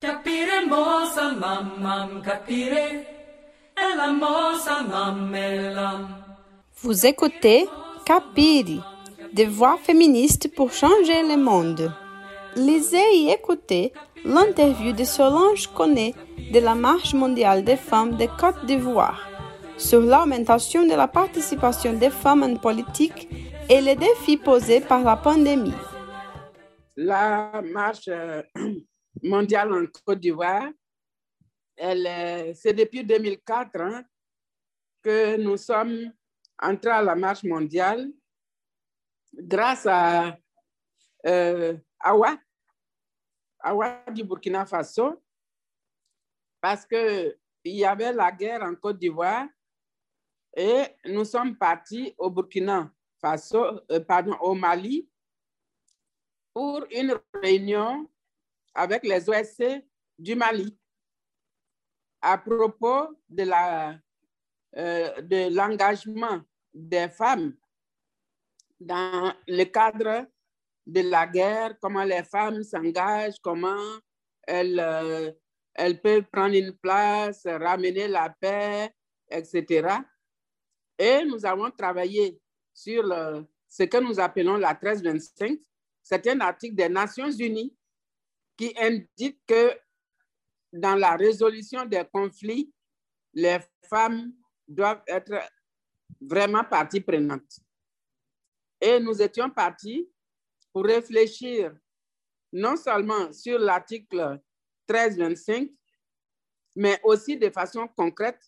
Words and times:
Capire 0.00 0.46
capire 2.24 3.06
e 3.76 3.96
la 3.96 4.12
mamelam. 4.88 6.08
Vous 6.80 7.04
écoutez 7.04 7.68
Capiri, 8.04 8.80
des 9.32 9.46
voix 9.46 9.76
féministes 9.82 10.54
pour 10.54 10.72
changer 10.72 11.24
le 11.24 11.36
monde. 11.36 11.92
Lisez 12.54 12.96
et 13.12 13.32
écoutez 13.32 13.92
l'interview 14.24 14.92
de 14.92 15.02
Solange 15.02 15.66
Connet 15.66 16.14
de 16.52 16.60
la 16.60 16.76
Marche 16.76 17.14
mondiale 17.14 17.64
des 17.64 17.76
femmes 17.76 18.16
de 18.16 18.26
Côte 18.38 18.64
d'Ivoire 18.66 19.28
sur 19.76 20.00
l'augmentation 20.00 20.86
de 20.86 20.94
la 20.94 21.08
participation 21.08 21.94
des 21.94 22.10
femmes 22.10 22.44
en 22.44 22.54
politique 22.54 23.28
et 23.68 23.80
les 23.80 23.96
défis 23.96 24.36
posés 24.36 24.80
par 24.80 25.02
la 25.02 25.16
pandémie. 25.16 25.74
La 26.96 27.62
marche 27.62 28.08
euh, 28.08 28.42
mondiale 29.22 29.72
en 29.72 29.86
Côte 30.04 30.20
d'Ivoire, 30.20 30.68
elle, 31.76 32.54
c'est 32.54 32.72
depuis 32.72 33.04
2004 33.04 33.80
hein, 33.80 34.04
que 35.02 35.36
nous 35.36 35.56
sommes 35.56 36.12
entrés 36.60 36.90
à 36.90 37.02
la 37.02 37.14
marche 37.14 37.44
mondiale 37.44 38.10
grâce 39.32 39.86
à 39.86 40.36
euh, 41.26 41.76
Awa, 42.00 42.36
Awa 43.60 44.04
du 44.12 44.24
Burkina 44.24 44.66
Faso, 44.66 45.22
parce 46.60 46.84
qu'il 46.86 47.36
y 47.64 47.84
avait 47.84 48.12
la 48.12 48.32
guerre 48.32 48.62
en 48.62 48.74
Côte 48.74 48.98
d'Ivoire 48.98 49.46
et 50.56 50.84
nous 51.04 51.24
sommes 51.24 51.56
partis 51.56 52.14
au 52.18 52.30
Burkina 52.30 52.90
Faso, 53.20 53.80
euh, 53.90 54.00
pardon, 54.00 54.36
au 54.40 54.54
Mali, 54.54 55.08
pour 56.52 56.84
une 56.90 57.14
réunion 57.34 58.08
avec 58.78 59.02
les 59.02 59.28
OSC 59.28 59.84
du 60.16 60.36
Mali 60.36 60.78
à 62.22 62.38
propos 62.38 63.08
de 63.28 63.42
la, 63.42 63.98
euh, 64.76 65.20
de 65.20 65.54
l'engagement 65.54 66.40
des 66.72 67.08
femmes 67.08 67.54
dans 68.78 69.34
le 69.48 69.64
cadre 69.64 70.26
de 70.86 71.00
la 71.00 71.26
guerre, 71.26 71.76
comment 71.80 72.04
les 72.04 72.22
femmes 72.22 72.62
s'engagent, 72.62 73.40
comment 73.42 73.98
elles, 74.46 74.78
euh, 74.78 75.32
elles 75.74 76.00
peuvent 76.00 76.28
prendre 76.32 76.54
une 76.54 76.72
place, 76.72 77.42
ramener 77.46 78.06
la 78.06 78.30
paix, 78.40 78.90
etc. 79.28 79.88
Et 80.96 81.24
nous 81.24 81.44
avons 81.44 81.70
travaillé 81.72 82.40
sur 82.72 83.04
ce 83.68 83.82
que 83.82 83.98
nous 83.98 84.18
appelons 84.20 84.56
la 84.56 84.72
1325. 84.72 85.58
C'est 86.02 86.26
un 86.28 86.40
article 86.40 86.74
des 86.76 86.88
Nations 86.88 87.30
Unies 87.30 87.76
qui 88.58 88.74
indique 88.76 89.40
que 89.46 89.78
dans 90.72 90.96
la 90.96 91.16
résolution 91.16 91.86
des 91.86 92.04
conflits, 92.12 92.70
les 93.32 93.58
femmes 93.88 94.34
doivent 94.66 95.02
être 95.06 95.40
vraiment 96.20 96.64
partie 96.64 97.00
prenante. 97.00 97.60
Et 98.80 98.98
nous 98.98 99.22
étions 99.22 99.48
partis 99.48 100.10
pour 100.72 100.84
réfléchir 100.84 101.74
non 102.52 102.76
seulement 102.76 103.32
sur 103.32 103.58
l'article 103.58 104.40
1325, 104.88 105.70
mais 106.74 107.00
aussi 107.04 107.36
de 107.36 107.50
façon 107.50 107.86
concrète 107.88 108.40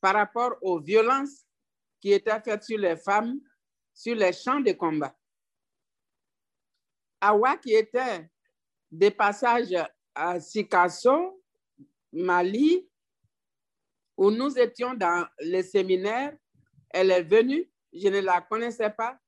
par 0.00 0.14
rapport 0.14 0.56
aux 0.62 0.80
violences 0.80 1.44
qui 2.00 2.12
étaient 2.12 2.40
faites 2.40 2.62
sur 2.62 2.78
les 2.78 2.96
femmes 2.96 3.40
sur 3.92 4.14
les 4.14 4.32
champs 4.32 4.60
de 4.60 4.70
combat. 4.72 5.12
Awa, 7.20 7.56
qui 7.56 7.74
était 7.74 8.30
des 8.90 9.10
passages 9.10 9.74
à 10.14 10.40
Sikasso, 10.40 11.42
Mali, 12.12 12.88
où 14.16 14.30
nous 14.30 14.58
étions 14.58 14.94
dans 14.94 15.26
le 15.38 15.62
séminaire, 15.62 16.36
elle 16.90 17.10
est 17.10 17.22
venue, 17.22 17.70
je 17.92 18.08
ne 18.08 18.20
la 18.20 18.40
connaissais 18.40 18.90
pas, 18.90 19.18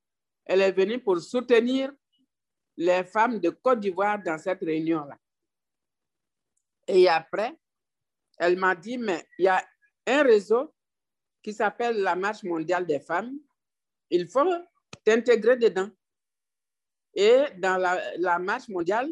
elle 0.45 0.61
est 0.61 0.71
venue 0.71 0.99
pour 0.99 1.19
soutenir 1.19 1.91
les 2.75 3.03
femmes 3.03 3.39
de 3.39 3.49
Côte 3.49 3.79
d'Ivoire 3.79 4.21
dans 4.21 4.37
cette 4.37 4.61
réunion-là. 4.61 5.17
Et 6.87 7.07
après, 7.07 7.55
elle 8.37 8.57
m'a 8.57 8.75
dit, 8.75 8.97
mais 8.97 9.25
il 9.37 9.45
y 9.45 9.47
a 9.47 9.63
un 10.07 10.23
réseau 10.23 10.73
qui 11.43 11.53
s'appelle 11.53 12.01
la 12.01 12.15
Marche 12.15 12.43
mondiale 12.43 12.85
des 12.85 12.99
femmes. 12.99 13.37
Il 14.09 14.27
faut 14.27 14.51
t'intégrer 15.03 15.57
dedans. 15.57 15.89
Et 17.13 17.43
dans 17.57 17.77
la, 17.77 18.17
la 18.17 18.39
marche 18.39 18.69
mondiale, 18.69 19.11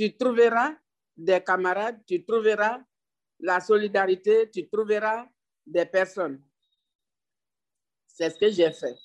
tu 0.00 0.16
trouveras 0.16 0.72
des 1.14 1.42
camarades, 1.44 2.00
tu 2.06 2.24
trouveras 2.24 2.80
la 3.38 3.60
solidarité, 3.60 4.50
tu 4.50 4.66
trouveras 4.66 5.26
des 5.66 5.84
personnes. 5.84 6.40
C'est 8.06 8.30
ce 8.30 8.38
que 8.38 8.50
j'ai 8.50 8.72
fait. 8.72 8.96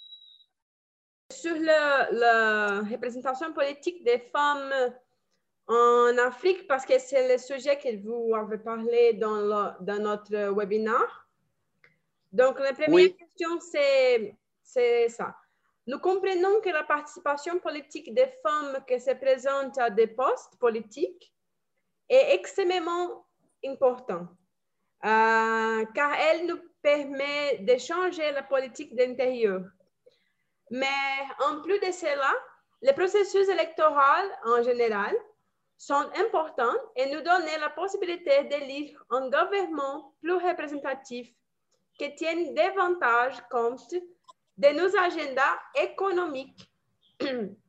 Sur 1.33 1.56
le- 1.56 2.17
la 2.23 2.79
représentation 2.89 3.51
politique 3.51 4.06
des 4.06 4.19
femmes 4.19 4.72
en 5.67 6.17
Afrique, 6.19 6.66
parce 6.66 6.85
que 6.85 6.97
c'est 6.97 7.27
le 7.27 7.38
sujet 7.39 7.77
que 7.77 7.97
vous 8.01 8.33
avez 8.33 8.57
parlé 8.57 9.13
dans, 9.13 9.41
le- 9.51 9.83
dans 9.83 10.00
notre 10.01 10.53
webinaire. 10.56 11.27
Donc, 12.31 12.57
la 12.59 12.72
première 12.72 12.89
Oui. 12.94 13.16
question, 13.17 13.59
c'est 13.59 14.33
c'est 14.63 15.09
ça. 15.09 15.35
Nous 15.88 16.00
comprenons 16.00 16.62
que 16.62 16.69
la 16.69 16.84
participation 16.84 17.59
politique 17.59 18.13
des 18.13 18.28
femmes 18.41 18.84
qui 18.88 19.00
se 19.00 19.12
présentent 19.12 19.78
à 19.78 19.90
des 19.90 20.07
postes 20.07 20.57
politiques 20.59 21.31
est 22.09 22.34
extrêmement 22.34 23.25
importante, 23.63 24.29
euh, 25.06 25.85
car 25.94 26.13
elle 26.13 26.47
nous 26.47 26.59
permet 26.81 27.59
de 27.59 27.78
changer 27.78 28.31
la 28.31 28.44
politique 28.44 28.95
d'intérieur. 28.95 29.62
Mais 30.72 30.88
en 31.47 31.62
plus 31.62 31.79
de 31.79 31.91
cela, 31.91 32.34
les 32.81 32.94
processus 32.94 33.47
électoraux 33.47 34.28
en 34.45 34.63
général 34.63 35.16
sont 35.78 36.09
importants 36.16 36.78
et 36.95 37.06
nous 37.12 37.22
donnent 37.22 37.59
la 37.59 37.69
possibilité 37.69 38.44
d'élire 38.45 39.03
un 39.12 39.29
gouvernement 39.29 40.16
plus 40.22 40.34
représentatif 40.34 41.29
qui 41.97 42.13
tienne 42.16 42.53
davantage 42.56 43.41
compte 43.50 43.94
de 44.58 44.70
nos 44.70 44.96
agendas 44.98 45.60
économiques. 45.76 46.72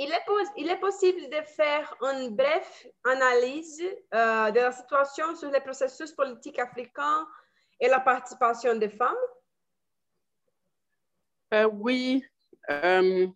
Il 0.00 0.12
est, 0.12 0.80
possible 0.80 1.28
de 1.28 1.42
faire 1.42 1.92
une 2.02 2.36
brève 2.36 2.92
analyse 3.02 3.82
euh, 4.14 4.50
de 4.52 4.60
la 4.60 4.70
situation 4.70 5.34
sur 5.34 5.50
les 5.50 5.60
processus 5.60 6.12
politiques 6.12 6.60
africains 6.60 7.26
et 7.80 7.88
la 7.88 7.98
participation 7.98 8.76
des 8.76 8.90
femmes. 8.90 9.16
Euh, 11.52 11.64
oui, 11.64 12.24
euh, 12.70 13.26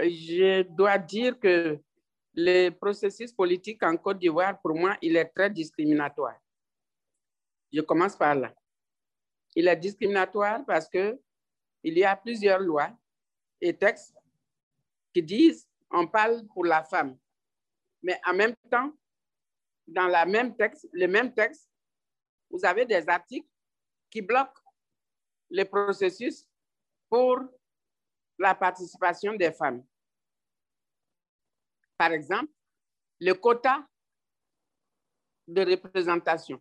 je 0.00 0.62
dois 0.62 0.98
dire 0.98 1.38
que 1.38 1.78
le 2.34 2.70
processus 2.70 3.32
politique 3.32 3.84
en 3.84 3.96
Côte 3.96 4.18
d'Ivoire, 4.18 4.60
pour 4.60 4.74
moi, 4.74 4.96
il 5.00 5.16
est 5.16 5.26
très 5.26 5.50
discriminatoire. 5.50 6.40
Je 7.72 7.80
commence 7.80 8.16
par 8.16 8.34
là. 8.34 8.52
Il 9.54 9.68
est 9.68 9.76
discriminatoire 9.76 10.64
parce 10.66 10.88
que 10.88 11.18
il 11.86 11.96
y 11.96 12.04
a 12.04 12.16
plusieurs 12.16 12.58
lois 12.58 12.90
et 13.60 13.72
textes 13.76 14.12
qui 15.14 15.22
disent 15.22 15.68
on 15.88 16.08
parle 16.08 16.44
pour 16.48 16.64
la 16.64 16.82
femme. 16.82 17.16
Mais 18.02 18.20
en 18.26 18.34
même 18.34 18.56
temps, 18.68 18.92
dans 19.86 20.08
la 20.08 20.26
même 20.26 20.56
texte, 20.56 20.88
le 20.92 21.06
même 21.06 21.32
texte, 21.32 21.70
vous 22.50 22.64
avez 22.64 22.86
des 22.86 23.08
articles 23.08 23.48
qui 24.10 24.20
bloquent 24.20 24.60
le 25.48 25.62
processus 25.62 26.48
pour 27.08 27.38
la 28.36 28.56
participation 28.56 29.34
des 29.34 29.52
femmes. 29.52 29.86
Par 31.96 32.10
exemple, 32.10 32.52
le 33.20 33.32
quota 33.34 33.86
de 35.46 35.60
représentation. 35.64 36.60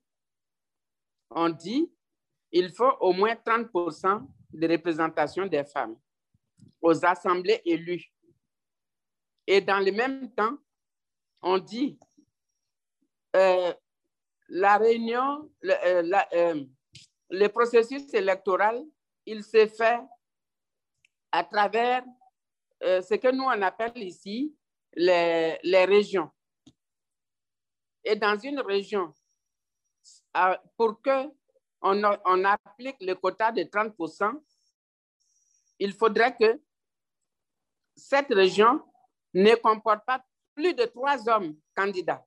On 1.32 1.50
dit 1.50 1.92
il 2.52 2.72
faut 2.72 2.94
au 3.00 3.12
moins 3.12 3.34
30% 3.34 4.28
de 4.56 4.68
représentation 4.68 5.46
des 5.46 5.64
femmes 5.64 5.98
aux 6.82 7.06
assemblées 7.06 7.62
élues. 7.66 8.12
Et 9.48 9.62
dans 9.62 9.80
le 9.80 9.92
même 9.92 10.32
temps, 10.34 10.58
on 11.42 11.58
dit 11.58 12.00
euh, 13.36 13.74
la 14.50 14.78
réunion, 14.78 15.50
le, 15.62 15.74
euh, 15.74 16.20
euh, 16.34 16.66
le 17.30 17.48
processus 17.48 18.14
électoral, 18.14 18.84
il 19.26 19.44
se 19.44 19.68
fait 19.68 20.00
à 21.32 21.44
travers 21.44 22.04
euh, 22.84 23.02
ce 23.02 23.16
que 23.16 23.32
nous 23.32 23.44
on 23.44 23.62
appelle 23.62 23.98
ici 23.98 24.56
les, 24.94 25.60
les 25.64 25.86
régions. 25.86 26.32
Et 28.04 28.16
dans 28.16 28.38
une 28.38 28.60
région, 28.60 29.14
pour 30.78 31.02
que 31.02 31.30
on, 31.82 32.44
applique 32.46 32.98
le 33.02 33.14
quota 33.14 33.52
de 33.52 33.64
30 33.64 33.94
il 35.80 35.94
faudrait 35.94 36.36
que 36.36 36.62
cette 37.96 38.34
région 38.34 38.82
ne 39.34 39.56
comporte 39.56 40.06
pas 40.06 40.24
plus 40.54 40.74
de 40.74 40.86
trois 40.86 41.28
hommes 41.28 41.56
candidats. 41.76 42.26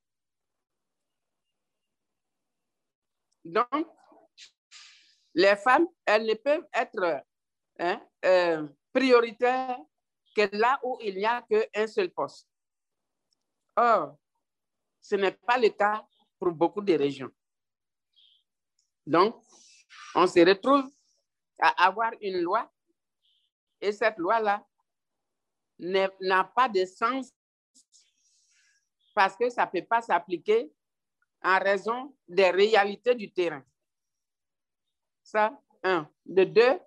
Donc, 3.45 3.87
les 5.35 5.57
femmes, 5.57 5.87
elles 6.05 6.27
ne 6.27 6.35
peuvent 6.35 6.67
être 6.75 7.23
hein, 7.79 8.03
euh, 8.25 8.69
prioritaires 8.93 9.79
que 10.37 10.57
là 10.57 10.79
où 10.83 10.99
il 11.01 11.17
n'y 11.17 11.25
a 11.25 11.43
qu'un 11.43 11.87
seul 11.87 12.11
poste. 12.11 12.47
Or, 13.77 14.19
ce 15.01 15.15
n'est 15.15 15.33
pas 15.33 15.57
le 15.57 15.71
cas 15.71 16.07
pour 16.39 16.51
beaucoup 16.53 16.83
de 16.83 16.93
régions. 16.95 17.31
Donc, 19.09 19.43
on 20.15 20.27
se 20.27 20.41
retrouve 20.47 20.85
à 21.59 21.87
avoir 21.87 22.13
une 22.21 22.43
loi 22.43 22.71
et 23.81 23.91
cette 23.91 24.19
loi-là 24.19 24.63
n'a 25.79 26.45
pas 26.45 26.69
de 26.69 26.85
sens 26.85 27.33
parce 29.15 29.35
que 29.35 29.49
ça 29.49 29.65
ne 29.65 29.81
peut 29.81 29.87
pas 29.87 30.03
s'appliquer 30.03 30.71
en 31.43 31.59
raison 31.59 32.15
des 32.29 32.51
réalités 32.51 33.15
du 33.15 33.33
terrain. 33.33 33.65
Ça, 35.23 35.59
un. 35.83 36.07
De 36.27 36.45
deux, 36.45 36.79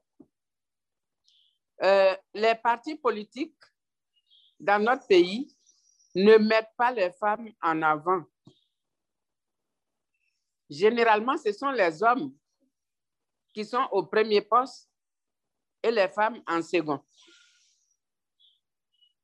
euh, 1.81 2.15
les 2.35 2.53
partis 2.53 2.97
politiques 2.97 3.57
dans 4.59 4.83
notre 4.83 5.07
pays 5.07 5.57
ne 6.13 6.38
mettent 6.38 6.75
pas 6.77 6.91
les 6.91 7.12
femmes 7.13 7.51
en 7.63 7.81
avant. 7.81 8.23
Généralement, 10.71 11.35
ce 11.38 11.51
sont 11.51 11.71
les 11.71 12.01
hommes 12.01 12.33
qui 13.53 13.65
sont 13.65 13.85
au 13.91 14.06
premier 14.06 14.41
poste 14.41 14.89
et 15.83 15.91
les 15.91 16.07
femmes 16.07 16.41
en 16.47 16.62
second. 16.62 17.03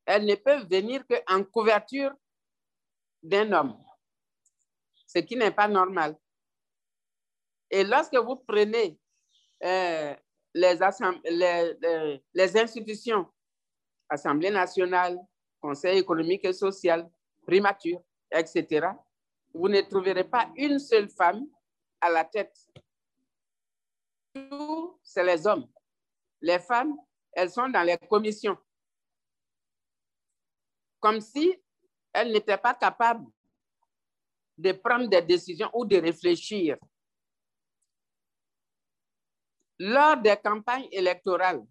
Elles 0.04 0.26
ne 0.26 0.34
peuvent 0.34 0.68
venir 0.68 1.06
qu'en 1.06 1.42
couverture 1.44 2.12
d'un 3.22 3.50
homme, 3.52 3.82
ce 5.06 5.20
qui 5.20 5.36
n'est 5.36 5.50
pas 5.50 5.68
normal. 5.68 6.18
Et 7.70 7.82
lorsque 7.82 8.16
vous 8.16 8.36
prenez 8.36 9.00
euh, 9.64 10.14
les, 10.52 10.78
les, 12.34 12.56
institutions, 12.58 13.26
Assemblée 14.06 14.50
nationale, 14.50 15.18
Conseil 15.60 15.98
économique 15.98 16.44
et 16.44 16.52
social, 16.52 17.10
primature, 17.46 18.02
etc., 18.30 18.88
vous 19.58 19.68
ne 19.68 19.80
trouverez 19.80 20.22
pas 20.22 20.52
une 20.54 20.78
seule 20.78 21.08
femme 21.08 21.44
à 22.00 22.08
la 22.08 22.24
tête. 22.24 22.56
Tout, 24.32 25.00
c'est 25.02 25.24
les 25.24 25.44
hommes. 25.48 25.68
Les 26.40 26.60
femmes, 26.60 26.96
elles 27.32 27.50
sont 27.50 27.68
dans 27.68 27.82
les 27.82 27.98
commissions. 27.98 28.56
Comme 31.00 31.20
si 31.20 31.60
elles 32.12 32.30
n'étaient 32.30 32.56
pas 32.56 32.74
capables 32.74 33.26
de 34.56 34.70
prendre 34.70 35.08
des 35.08 35.22
décisions 35.22 35.70
ou 35.74 35.84
de 35.84 35.96
réfléchir. 35.96 36.76
Lors 39.76 40.18
des 40.18 40.36
campagnes 40.36 40.88
électorales, 40.92 41.66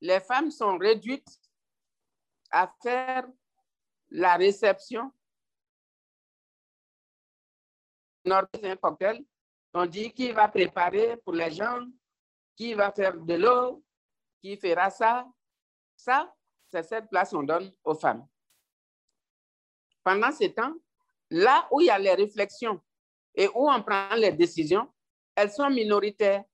les 0.00 0.18
femmes 0.18 0.50
sont 0.50 0.76
réduites 0.76 1.40
à 2.50 2.72
faire 2.82 3.28
la 4.10 4.36
réception 4.36 5.12
un 8.32 8.76
cocktail. 8.76 9.24
On 9.74 9.86
dit 9.86 10.12
qui 10.12 10.32
va 10.32 10.48
préparer 10.48 11.16
pour 11.18 11.34
les 11.34 11.50
gens, 11.50 11.86
qui 12.56 12.74
va 12.74 12.90
faire 12.90 13.16
de 13.16 13.34
l'eau, 13.34 13.84
qui 14.40 14.56
fera 14.56 14.90
ça. 14.90 15.26
Ça, 15.96 16.34
c'est 16.68 16.82
cette 16.82 17.08
place 17.08 17.30
qu'on 17.30 17.42
donne 17.42 17.70
aux 17.84 17.94
femmes. 17.94 18.26
Pendant 20.02 20.32
ce 20.32 20.46
temps, 20.46 20.74
là 21.30 21.68
où 21.70 21.80
il 21.80 21.86
y 21.86 21.90
a 21.90 21.98
les 21.98 22.14
réflexions 22.14 22.80
et 23.34 23.48
où 23.48 23.70
on 23.70 23.82
prend 23.82 24.14
les 24.16 24.32
décisions, 24.32 24.92
elles 25.34 25.50
sont 25.50 25.70
minoritaires. 25.70 26.44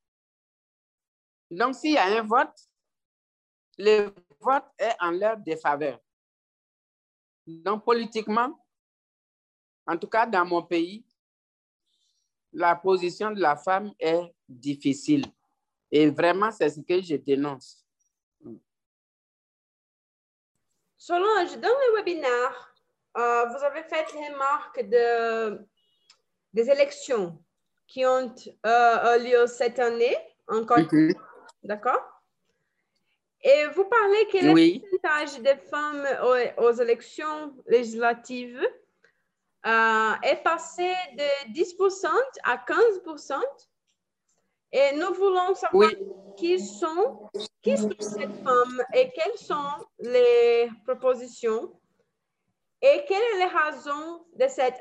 Donc, 1.51 1.75
s'il 1.75 1.93
y 1.93 1.99
a 1.99 2.05
un 2.05 2.23
vote, 2.23 2.59
le 3.79 4.15
vote 4.41 4.65
est 4.79 4.95
en 5.01 5.11
leur 5.11 5.37
défaveur. 5.37 6.01
Donc, 7.47 7.85
politiquement, 7.85 8.65
en 9.87 9.97
tout 9.97 10.09
cas 10.09 10.27
dans 10.27 10.45
mon 10.45 10.63
pays, 10.63 11.05
la 12.55 12.77
position 12.77 13.33
de 13.33 13.41
la 13.41 13.57
femme 13.57 13.93
est 13.99 14.33
difficile. 14.49 15.25
Et 15.91 16.09
vraiment, 16.11 16.51
c'est 16.51 16.71
ce 16.71 16.81
que 16.81 17.01
je 17.03 17.17
dénonce. 17.17 17.85
Solange, 20.97 21.59
dans 21.59 21.69
le 21.69 21.97
webinaire, 21.97 22.75
euh, 23.17 23.45
vous 23.47 23.65
avez 23.65 23.83
fait 23.83 24.07
remarque 24.07 24.89
de, 24.89 25.61
des 26.53 26.71
élections 26.71 27.39
qui 27.87 28.07
ont 28.07 28.35
euh, 28.65 29.19
lieu 29.19 29.47
cette 29.47 29.79
année, 29.79 30.17
encore. 30.49 30.79
D'accord? 31.63 32.15
Et 33.43 33.67
vous 33.75 33.85
parlez 33.85 34.27
que 34.33 34.39
le 34.39 34.81
pourcentage 34.81 35.43
des 35.43 35.57
femmes 35.69 36.07
aux, 36.57 36.73
élections 36.73 37.55
législatives 37.67 38.67
euh, 39.67 40.13
est 40.23 40.43
passé 40.43 40.93
de 41.17 41.53
10% 41.53 42.07
à 42.45 42.57
15%. 42.57 43.41
Et 44.73 44.97
nous 44.97 45.15
voulons 45.15 45.55
savoir 45.55 45.91
qui 46.37 46.59
sont, 46.59 47.31
qui 47.63 47.77
sont 47.77 47.91
ces 47.99 48.27
femmes 48.27 48.83
et 48.93 49.11
quelles 49.15 49.39
sont 49.39 49.87
les 50.01 50.69
propositions 50.85 51.73
et 52.83 53.05
quelle 53.09 53.23
est 53.23 53.39
la 53.39 53.49
raison 53.49 54.27
de 54.35 54.47
cette 54.47 54.79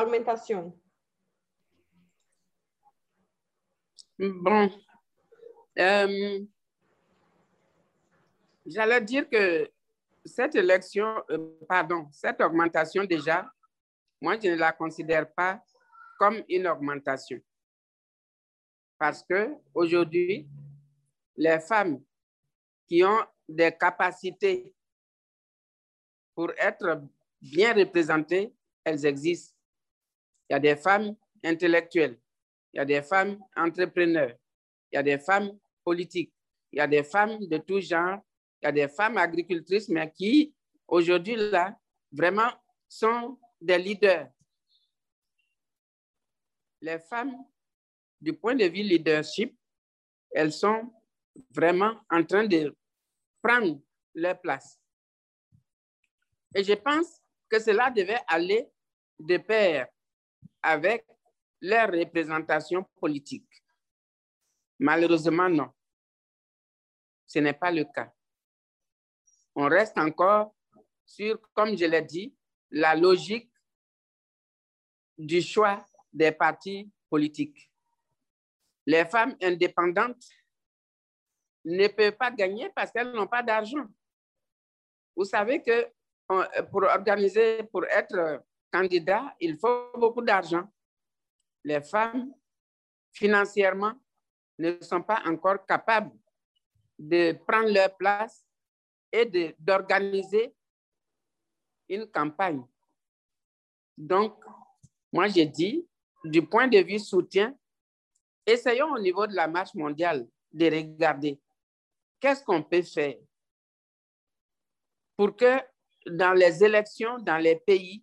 augmentation? 0.00 0.72
Bon, 4.18 4.70
euh, 5.78 6.40
j'allais 8.64 9.00
dire 9.00 9.28
que 9.28 9.70
cette 10.24 10.54
élection, 10.54 11.22
euh, 11.30 11.54
pardon, 11.68 12.06
cette 12.12 12.40
augmentation 12.40 13.04
déjà, 13.04 13.50
moi, 14.22 14.38
je 14.40 14.50
ne 14.50 14.54
la 14.54 14.70
considère 14.70 15.28
pas 15.34 15.60
comme 16.16 16.44
une 16.48 16.68
augmentation. 16.68 17.40
Parce 18.96 19.20
que 19.24 19.56
aujourd'hui, 19.74 20.48
les 21.36 21.58
femmes 21.58 22.00
qui 22.86 23.02
ont 23.02 23.26
des 23.48 23.72
capacités 23.72 24.72
pour 26.36 26.52
être 26.56 27.02
bien 27.40 27.74
représentées, 27.74 28.54
elles 28.84 29.04
existent. 29.04 29.56
Il 30.48 30.52
y 30.52 30.56
a 30.56 30.60
des 30.60 30.76
femmes 30.76 31.16
intellectuelles, 31.44 32.16
il 32.72 32.78
y 32.78 32.80
a 32.80 32.84
des 32.84 33.02
femmes 33.02 33.40
entrepreneurs, 33.56 34.36
il 34.92 34.96
y 34.96 34.98
a 34.98 35.02
des 35.02 35.18
femmes 35.18 35.58
politiques, 35.82 36.32
il 36.70 36.78
y 36.78 36.80
a 36.80 36.86
des 36.86 37.02
femmes 37.02 37.40
de 37.40 37.58
tout 37.58 37.80
genre, 37.80 38.20
il 38.62 38.66
y 38.66 38.68
a 38.68 38.72
des 38.72 38.86
femmes 38.86 39.18
agricultrices, 39.18 39.88
mais 39.88 40.12
qui 40.12 40.54
aujourd'hui 40.86 41.34
là 41.34 41.76
vraiment 42.12 42.52
sont 42.88 43.36
des 43.62 43.78
leaders. 43.78 44.28
Les 46.80 46.98
femmes, 46.98 47.36
du 48.20 48.32
point 48.32 48.54
de 48.54 48.64
vue 48.64 48.82
leadership, 48.82 49.56
elles 50.32 50.52
sont 50.52 50.92
vraiment 51.50 51.94
en 52.10 52.24
train 52.24 52.46
de 52.46 52.76
prendre 53.40 53.80
leur 54.14 54.40
place. 54.40 54.78
Et 56.54 56.64
je 56.64 56.74
pense 56.74 57.20
que 57.48 57.58
cela 57.60 57.90
devait 57.90 58.20
aller 58.26 58.68
de 59.18 59.36
pair 59.38 59.88
avec 60.62 61.06
leur 61.60 61.88
représentation 61.88 62.84
politique. 63.00 63.48
Malheureusement, 64.78 65.48
non. 65.48 65.70
Ce 67.26 67.38
n'est 67.38 67.52
pas 67.52 67.70
le 67.70 67.84
cas. 67.84 68.12
On 69.54 69.68
reste 69.68 69.96
encore 69.96 70.54
sur, 71.06 71.40
comme 71.52 71.76
je 71.76 71.84
l'ai 71.84 72.02
dit, 72.02 72.34
la 72.70 72.94
logique 72.94 73.51
du 75.26 75.40
choix 75.40 75.84
des 76.12 76.32
partis 76.32 76.90
politiques. 77.08 77.70
Les 78.86 79.04
femmes 79.04 79.36
indépendantes 79.40 80.24
ne 81.64 81.86
peuvent 81.88 82.16
pas 82.16 82.30
gagner 82.30 82.70
parce 82.74 82.90
qu'elles 82.90 83.12
n'ont 83.12 83.28
pas 83.28 83.42
d'argent. 83.42 83.86
Vous 85.14 85.24
savez 85.24 85.62
que 85.62 85.88
pour 86.70 86.82
organiser, 86.82 87.62
pour 87.64 87.84
être 87.86 88.42
candidat, 88.72 89.34
il 89.40 89.56
faut 89.58 89.92
beaucoup 89.94 90.22
d'argent. 90.22 90.68
Les 91.64 91.80
femmes, 91.80 92.32
financièrement, 93.12 93.92
ne 94.58 94.80
sont 94.80 95.02
pas 95.02 95.22
encore 95.26 95.64
capables 95.66 96.10
de 96.98 97.32
prendre 97.46 97.72
leur 97.72 97.96
place 97.96 98.44
et 99.12 99.54
d'organiser 99.58 100.54
une 101.88 102.06
campagne. 102.10 102.64
Donc, 103.96 104.42
moi, 105.12 105.28
j'ai 105.28 105.46
dit, 105.46 105.86
du 106.24 106.46
point 106.46 106.68
de 106.68 106.78
vue 106.78 106.98
soutien, 106.98 107.54
essayons 108.46 108.92
au 108.92 108.98
niveau 108.98 109.26
de 109.26 109.34
la 109.34 109.46
marche 109.46 109.74
mondiale 109.74 110.26
de 110.52 110.66
regarder 110.66 111.38
qu'est-ce 112.18 112.42
qu'on 112.42 112.62
peut 112.62 112.82
faire 112.82 113.16
pour 115.16 115.36
que 115.36 115.58
dans 116.06 116.32
les 116.32 116.64
élections, 116.64 117.18
dans 117.18 117.36
les 117.36 117.56
pays, 117.56 118.02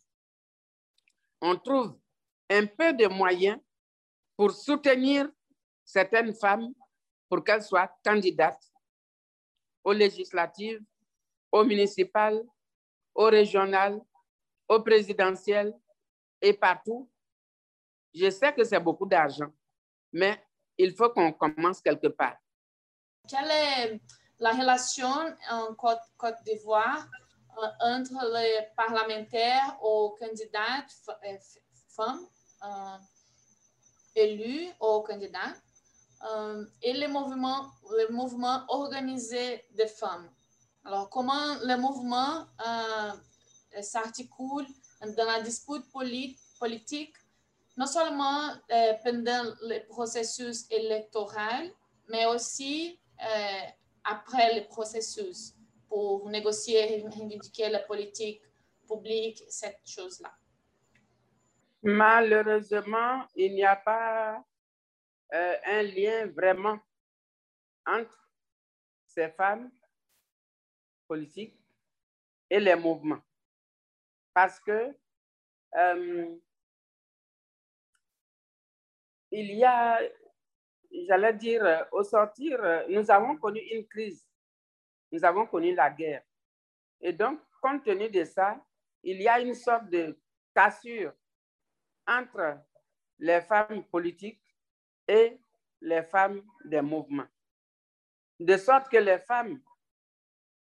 on 1.41 1.55
trouve 1.57 1.97
un 2.49 2.65
peu 2.65 2.93
de 2.93 3.07
moyens 3.07 3.59
pour 4.37 4.51
soutenir 4.51 5.29
certaines 5.83 6.33
femmes 6.33 6.73
pour 7.27 7.43
qu'elles 7.43 7.63
soient 7.63 7.91
candidates 8.03 8.71
aux 9.83 9.93
législatives, 9.93 10.81
aux 11.51 11.63
municipales, 11.63 12.43
aux 13.15 13.25
régionales, 13.25 13.99
aux 14.67 14.81
présidentielles 14.81 15.73
et 16.41 16.53
partout. 16.53 17.09
Je 18.13 18.29
sais 18.29 18.53
que 18.53 18.63
c'est 18.63 18.79
beaucoup 18.79 19.05
d'argent, 19.05 19.51
mais 20.11 20.43
il 20.77 20.95
faut 20.95 21.09
qu'on 21.09 21.31
commence 21.33 21.81
quelque 21.81 22.07
part. 22.07 22.37
Quelle 23.27 23.51
est 23.51 24.01
la 24.39 24.51
relation 24.51 25.13
en 25.51 25.75
Côte, 25.75 25.99
d'Ivoire 26.45 27.07
euh, 27.61 27.67
entre 27.81 28.33
les 28.33 28.67
parlementaires 28.75 29.77
ou 29.83 30.15
candidats 30.19 30.85
euh, 31.09 31.37
femmes 31.89 32.25
euh, 32.63 32.97
élus 34.15 34.69
ou 34.81 35.01
candidats 35.01 35.53
et 36.81 36.91
les 36.91 37.07
mouvements, 37.07 37.71
les 37.97 38.09
mouvements 38.09 38.65
organisés 38.67 39.63
des 39.71 39.87
femmes? 39.87 40.29
Alors, 40.85 41.09
comment 41.09 41.55
le 41.63 41.75
mouvement 41.77 42.45
euh, 42.65 43.11
s'articule 43.81 44.65
dans 45.17 45.25
la 45.25 45.41
dispute 45.41 45.83
politique, 46.59 47.15
non 47.77 47.85
seulement 47.85 48.49
euh, 48.71 48.93
pendant 49.03 49.43
le 49.61 49.85
processus 49.87 50.65
électoral, 50.69 51.71
mais 52.09 52.25
aussi 52.25 52.99
après 54.03 54.59
le 54.59 54.67
processus 54.67 55.53
pour 55.89 56.29
négocier 56.29 57.03
et 57.03 57.69
la 57.69 57.79
politique 57.79 58.41
publique, 58.87 59.43
cette 59.49 59.81
chose-là. 59.85 60.31
Malheureusement, 61.81 63.25
il 63.35 63.53
n'y 63.53 63.63
a 63.63 63.75
pas 63.75 64.43
euh, 65.33 65.55
un 65.65 65.83
lien 65.83 66.27
vraiment 66.27 66.79
entre 67.85 68.29
ces 69.05 69.29
femmes 69.29 69.71
politiques 71.07 71.57
et 72.49 72.59
les 72.59 72.75
mouvements. 72.75 73.21
Parce 74.39 74.57
que 74.61 74.95
euh, 75.75 76.37
il 79.31 79.51
y 79.51 79.65
a, 79.65 79.99
j'allais 81.09 81.33
dire, 81.33 81.85
au 81.91 82.03
sortir, 82.03 82.57
nous 82.87 83.11
avons 83.11 83.35
connu 83.35 83.59
une 83.59 83.85
crise. 83.85 84.25
Nous 85.11 85.25
avons 85.25 85.45
connu 85.45 85.75
la 85.75 85.89
guerre. 85.89 86.23
Et 87.01 87.11
donc, 87.11 87.41
compte 87.61 87.83
tenu 87.83 88.09
de 88.09 88.23
ça, 88.23 88.65
il 89.03 89.21
y 89.21 89.27
a 89.27 89.41
une 89.41 89.55
sorte 89.55 89.89
de 89.89 90.17
cassure 90.55 91.11
entre 92.07 92.59
les 93.17 93.41
femmes 93.41 93.83
politiques 93.91 94.41
et 95.05 95.37
les 95.81 96.03
femmes 96.03 96.41
des 96.63 96.79
mouvements. 96.79 97.27
De 98.39 98.55
sorte 98.55 98.87
que 98.87 98.99
les 98.99 99.19
femmes 99.19 99.61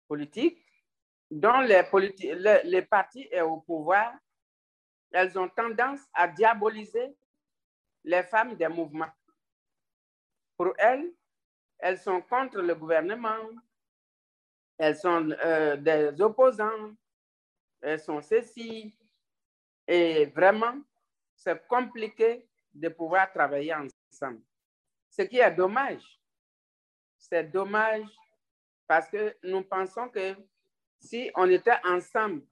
politiques, 0.08 0.64
dont 1.30 1.60
les, 1.60 1.82
les, 2.64 2.82
partis 2.82 3.28
est 3.30 3.40
au 3.40 3.58
pouvoir, 3.58 4.12
elles 5.12 5.38
ont 5.38 5.48
tendance 5.48 6.00
à 6.12 6.26
diaboliser 6.26 7.16
les 8.04 8.22
femmes 8.22 8.56
des 8.56 8.68
mouvements. 8.68 9.12
Pour 10.56 10.74
elles, 10.78 11.12
elles 11.78 11.98
sont 11.98 12.20
contre 12.22 12.60
le 12.60 12.74
gouvernement, 12.74 13.48
elles 14.78 14.96
sont 14.96 15.30
euh, 15.44 15.76
des 15.76 16.20
opposants, 16.20 16.94
elles 17.80 18.00
sont 18.00 18.20
ceci. 18.20 18.94
Et 19.86 20.26
vraiment, 20.26 20.78
c'est 21.34 21.66
compliqué 21.66 22.48
de 22.72 22.88
pouvoir 22.88 23.32
travailler 23.32 23.74
ensemble. 23.74 24.42
Ce 25.08 25.22
qui 25.22 25.38
est 25.38 25.50
dommage. 25.50 26.20
C'est 27.18 27.44
dommage 27.44 28.08
parce 28.86 29.08
que 29.08 29.36
nous 29.42 29.62
pensons 29.62 30.08
que 30.08 30.34
si 31.00 31.30
on 31.34 31.48
était 31.50 31.78
ensemble, 31.84 32.46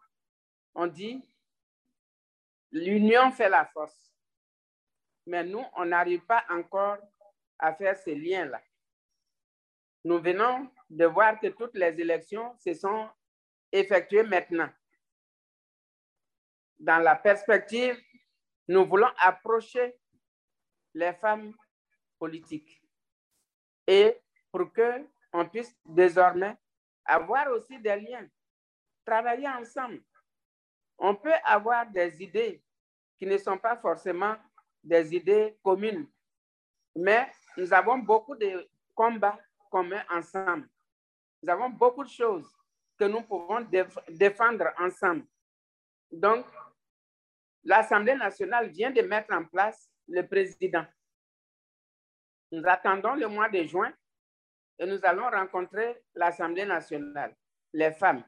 on 0.75 0.87
dit 0.87 1.23
l'union 2.73 3.31
fait 3.31 3.49
la 3.49 3.67
force. 3.67 4.13
Mais 5.27 5.45
nous, 5.45 5.65
on 5.77 5.85
n'arrive 5.85 6.25
pas 6.25 6.45
encore 6.49 6.99
à 7.59 7.75
faire 7.75 7.97
ce 7.97 8.11
lien-là. 8.11 8.63
Nous 10.05 10.21
venons 10.21 10.71
de 10.89 11.05
voir 11.05 11.39
que 11.39 11.49
toutes 11.49 11.75
les 11.75 12.01
élections 12.01 12.57
se 12.59 12.73
sont 12.73 13.09
effectuées 13.71 14.23
maintenant. 14.23 14.71
Dans 16.79 16.99
la 16.99 17.17
perspective 17.17 18.01
nous 18.69 18.87
voulons 18.87 19.11
approcher 19.19 19.97
les 20.95 21.15
femmes 21.15 21.55
politiques 22.19 22.83
et 23.87 24.21
pour 24.53 24.71
que 24.73 25.07
on 25.33 25.49
puisse 25.49 25.75
désormais 25.85 26.57
avoir 27.09 27.51
aussi 27.51 27.79
des 27.79 27.97
liens, 27.97 28.29
travailler 29.05 29.49
ensemble. 29.49 30.03
On 30.99 31.15
peut 31.15 31.35
avoir 31.45 31.87
des 31.87 32.23
idées 32.23 32.63
qui 33.19 33.27
ne 33.27 33.39
sont 33.39 33.59
pas 33.59 33.77
forcément 33.77 34.37
des 34.85 35.15
idées 35.15 35.59
communes, 35.63 36.07
mais 36.95 37.31
nous 37.57 37.73
avons 37.73 37.99
beaucoup 37.99 38.37
de 38.37 38.69
combats 38.95 39.39
communs 39.71 40.05
ensemble. 40.11 40.69
Nous 41.43 41.51
avons 41.51 41.71
beaucoup 41.71 42.05
de 42.05 42.09
choses 42.09 42.53
que 42.99 43.05
nous 43.05 43.23
pouvons 43.23 43.67
défendre 44.09 44.67
ensemble. 44.79 45.25
Donc, 46.11 46.47
l'Assemblée 47.65 48.15
nationale 48.17 48.69
vient 48.71 48.91
de 48.91 49.03
mettre 49.03 49.33
en 49.33 49.45
place 49.45 49.91
le 50.09 50.27
président. 50.27 50.85
Nous 52.51 52.63
attendons 52.67 53.15
le 53.15 53.29
mois 53.29 53.49
de 53.49 53.63
juin 53.63 53.93
et 54.79 54.87
nous 54.87 54.99
allons 55.03 55.29
rencontrer 55.31 56.03
l'Assemblée 56.15 56.65
nationale, 56.65 57.35
les 57.73 57.93
femmes, 57.93 58.25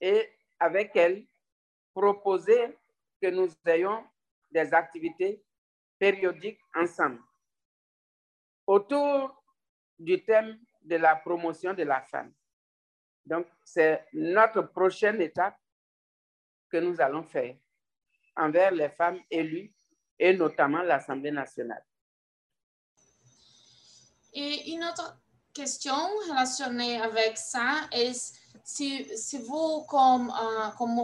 et 0.00 0.30
avec 0.58 0.94
elles, 0.96 1.26
proposer 1.94 2.76
que 3.20 3.28
nous 3.28 3.48
ayons 3.66 4.04
des 4.50 4.72
activités 4.72 5.42
périodiques 5.98 6.60
ensemble 6.74 7.20
autour 8.66 9.42
du 9.98 10.22
thème 10.24 10.58
de 10.82 10.96
la 10.96 11.16
promotion 11.16 11.74
de 11.74 11.82
la 11.82 12.00
femme. 12.02 12.32
Donc, 13.24 13.46
c'est 13.64 14.06
notre 14.12 14.62
prochaine 14.62 15.20
étape 15.20 15.58
que 16.70 16.76
nous 16.76 17.00
allons 17.00 17.22
faire 17.22 17.56
envers 18.36 18.70
les 18.70 18.88
femmes 18.90 19.20
élues 19.30 19.72
et 20.18 20.34
notamment 20.34 20.82
l'Assemblée 20.82 21.30
nationale. 21.30 21.84
Et 24.32 24.72
une 24.72 24.84
autre 24.84 25.16
question 25.52 25.94
relationnée 26.28 27.00
avec 27.00 27.36
ça 27.36 27.88
est 27.92 28.34
si, 28.68 29.06
si 29.16 29.38
vous, 29.38 29.84
comme, 29.88 30.30
euh, 30.30 30.68
comme 30.76 30.94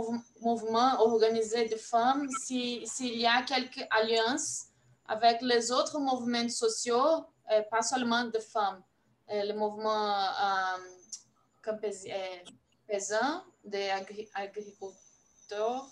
mouvement 0.41 1.01
organisé 1.01 1.67
de 1.67 1.77
femmes, 1.77 2.29
s'il 2.39 3.17
y 3.19 3.27
a 3.27 3.43
quelques 3.43 3.87
alliances 3.91 4.67
avec 5.09 5.41
les 5.41 5.73
autres 5.73 5.99
mouvements 5.99 6.49
sociaux, 6.51 7.25
euh, 7.51 7.63
pas 7.71 7.81
seulement 7.81 8.25
de 8.25 8.39
femmes, 8.39 8.83
euh, 9.31 9.45
le 9.45 9.55
mouvement 9.55 10.29
paysan, 12.87 13.43
des 13.65 13.91
agriculteurs, 14.35 15.89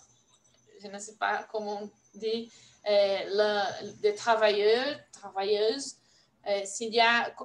je 0.79 0.87
ne 0.87 0.99
sais 0.99 1.15
pas 1.15 1.43
comment 1.51 1.81
on 1.81 1.89
dit, 2.13 2.51
des 2.85 4.15
travailleurs, 4.15 4.99
travailleuses, 5.11 5.95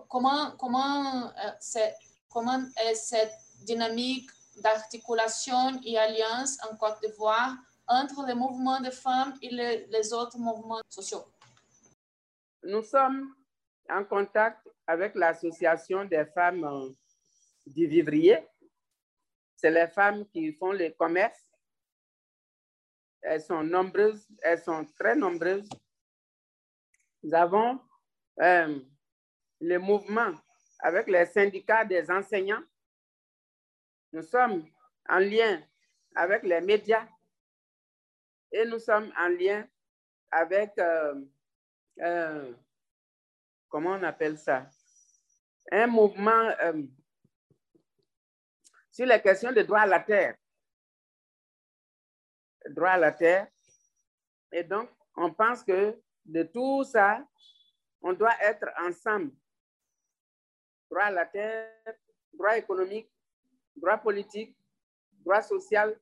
comment, 0.09 0.57
euh, 0.59 1.91
comment 2.29 2.65
cette 2.95 3.35
dynamique 3.65 4.31
d'articulation 4.63 5.81
et 5.85 5.99
alliance 5.99 6.59
en 6.69 6.77
Côte 6.77 7.01
d'Ivoire 7.03 7.55
entre 7.87 8.27
les 8.27 8.35
mouvements 8.35 8.81
de 8.81 8.91
femmes 8.91 9.35
et 9.41 9.51
les, 9.51 10.13
autres 10.13 10.39
mouvements 10.39 10.81
sociaux? 10.89 11.25
Nous 12.63 12.83
sommes 12.83 13.35
en 13.89 14.05
contact 14.05 14.69
avec 14.87 15.15
l'association 15.15 16.05
des 16.05 16.25
femmes 16.27 16.93
du 17.67 17.87
vivrier. 17.87 18.47
C'est 19.57 19.71
les 19.71 19.89
femmes 19.89 20.27
qui 20.29 20.53
font 20.53 20.73
le 20.73 20.91
commerce 20.91 21.49
elles 23.23 23.43
sont 23.43 23.63
nombreuses, 23.63 24.27
elles 24.43 24.61
sont 24.61 24.85
très 24.99 25.15
nombreuses. 25.15 25.69
Nous 27.23 27.35
avons 27.35 27.81
euh, 28.41 28.79
le 29.61 29.79
mouvement 29.79 30.33
avec 30.81 31.09
les 31.09 31.27
syndicats 31.27 31.85
des 31.85 32.11
enseignants. 32.11 32.63
Nous 34.13 34.23
sommes 34.23 34.65
en 35.09 35.19
lien 35.19 35.63
avec 36.15 36.43
les 36.43 36.61
médias 36.61 37.07
et 38.53 38.65
nous 38.65 38.79
sommes 38.79 39.13
en 39.19 39.29
lien 39.29 39.67
avec, 40.31 40.79
euh, 40.79 41.15
euh, 42.01 42.53
comment 43.69 43.93
on 43.93 44.03
appelle 44.03 44.39
ça, 44.39 44.69
un 45.71 45.87
mouvement 45.87 46.51
sur 48.91 49.07
les 49.07 49.21
questions 49.21 49.53
de 49.53 49.63
droit 49.63 49.81
à 49.81 49.87
la 49.87 50.01
terre 50.01 50.37
droit 52.71 52.91
à 52.91 52.99
la 52.99 53.13
terre. 53.13 53.47
Et 54.53 54.65
donc, 54.65 54.89
on 55.17 55.33
pense 55.33 55.63
que 55.63 55.99
de 56.25 56.43
tout 56.43 56.85
ça, 56.85 57.25
on 58.03 58.13
doit 58.13 58.35
être 58.43 58.69
ensemble. 58.79 59.33
Droit 60.91 61.05
à 61.05 61.11
la 61.11 61.27
terre, 61.27 61.73
droit 62.33 62.57
économique, 62.57 63.11
droit 63.77 63.99
politique, 63.99 64.57
droit 65.25 65.43
social. 65.43 65.99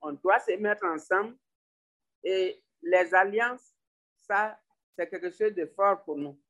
On 0.00 0.12
doit 0.12 0.40
se 0.40 0.56
mettre 0.56 0.84
ensemble. 0.86 1.36
Et 2.22 2.62
les 2.82 3.14
alliances, 3.14 3.74
ça, 4.20 4.58
c'est 4.96 5.08
quelque 5.08 5.30
chose 5.30 5.54
de 5.54 5.66
fort 5.66 6.02
pour 6.04 6.16
nous. 6.16 6.40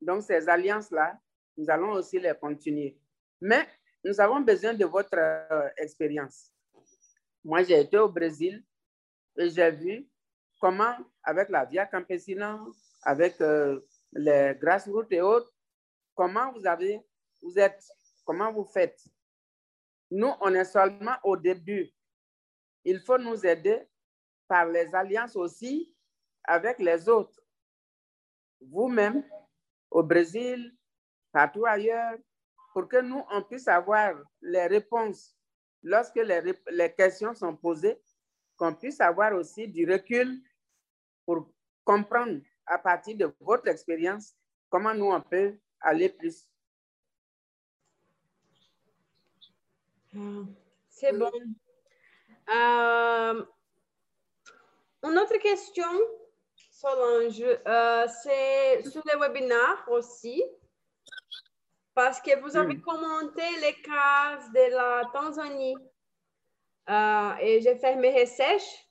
Donc, 0.00 0.22
ces 0.22 0.48
alliances-là, 0.48 1.18
nous 1.56 1.68
allons 1.68 1.92
aussi 1.92 2.18
les 2.18 2.34
continuer. 2.34 2.98
Mais 3.40 3.66
nous 4.04 4.18
avons 4.20 4.40
besoin 4.40 4.74
de 4.74 4.84
votre 4.84 5.16
euh, 5.16 5.68
expérience. 5.76 6.50
Moi, 7.44 7.62
j'ai 7.62 7.80
été 7.80 7.98
au 7.98 8.08
Brésil 8.08 8.64
et 9.36 9.50
j'ai 9.50 9.70
vu 9.70 10.08
comment, 10.60 10.96
avec 11.22 11.48
la 11.48 11.64
Via 11.64 11.86
Campesina, 11.86 12.60
avec 13.02 13.40
euh, 13.40 13.80
les 14.12 14.56
grassroots 14.60 15.10
et 15.10 15.20
autres, 15.20 15.52
comment 16.14 16.52
vous 16.52 16.66
avez, 16.66 17.00
vous 17.42 17.58
êtes, 17.58 17.82
comment 18.24 18.52
vous 18.52 18.64
faites? 18.64 19.00
Nous, 20.10 20.32
on 20.40 20.54
est 20.54 20.64
seulement 20.64 21.16
au 21.22 21.36
début. 21.36 21.88
Il 22.84 23.00
faut 23.00 23.18
nous 23.18 23.46
aider 23.46 23.88
par 24.48 24.66
les 24.66 24.94
alliances 24.94 25.36
aussi 25.36 25.94
avec 26.44 26.78
les 26.78 27.08
autres. 27.08 27.40
Vous-même, 28.60 29.24
au 29.90 30.02
Brésil, 30.02 30.76
partout 31.32 31.64
ailleurs, 31.66 32.18
pour 32.72 32.88
que 32.88 33.00
nous, 33.00 33.22
on 33.30 33.42
puisse 33.42 33.68
avoir 33.68 34.14
les 34.40 34.66
réponses 34.66 35.36
lorsque 35.82 36.16
les, 36.16 36.54
les 36.70 36.92
questions 36.92 37.34
sont 37.34 37.56
posées, 37.56 38.00
qu'on 38.56 38.74
puisse 38.74 39.00
avoir 39.00 39.32
aussi 39.34 39.66
du 39.68 39.90
recul 39.90 40.42
pour 41.24 41.50
comprendre 41.84 42.40
à 42.70 42.78
partir 42.78 43.16
de 43.16 43.34
votre 43.40 43.68
expérience 43.68 44.34
comment 44.70 44.94
nous, 44.94 45.10
on 45.10 45.20
peut 45.20 45.58
aller 45.80 46.08
plus? 46.08 46.46
Ah, 50.16 50.44
c'est 50.88 51.12
bon. 51.12 51.30
Euh, 52.48 53.44
une 55.02 55.18
autre 55.18 55.38
question, 55.38 55.92
Solange, 56.70 57.42
euh, 57.42 58.06
c'est 58.22 58.82
sur 58.88 59.02
le 59.04 59.18
webinaire 59.18 59.84
aussi 59.88 60.42
parce 61.94 62.20
que 62.20 62.40
vous 62.40 62.56
avez 62.56 62.80
commenté 62.80 63.42
les 63.60 63.74
cas 63.82 64.38
de 64.54 64.74
la 64.74 65.10
Tanzanie. 65.12 65.76
Euh, 66.88 67.34
et 67.40 67.60
j'ai 67.60 67.76
fait 67.76 67.94
mes 67.96 68.20
recherches. 68.20 68.88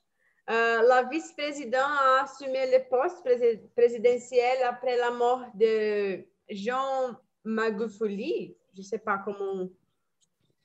Euh, 0.48 0.82
la 0.82 1.04
vice-présidente 1.04 1.80
a 1.80 2.24
assumé 2.24 2.70
le 2.70 2.88
poste 2.88 3.28
présidentiel 3.76 4.62
après 4.64 4.96
la 4.96 5.10
mort 5.10 5.44
de 5.54 6.24
Jean 6.48 7.16
Magufuli. 7.44 8.56
Je 8.74 8.80
ne 8.80 8.84
sais 8.84 8.98
pas 8.98 9.18
comment, 9.18 9.68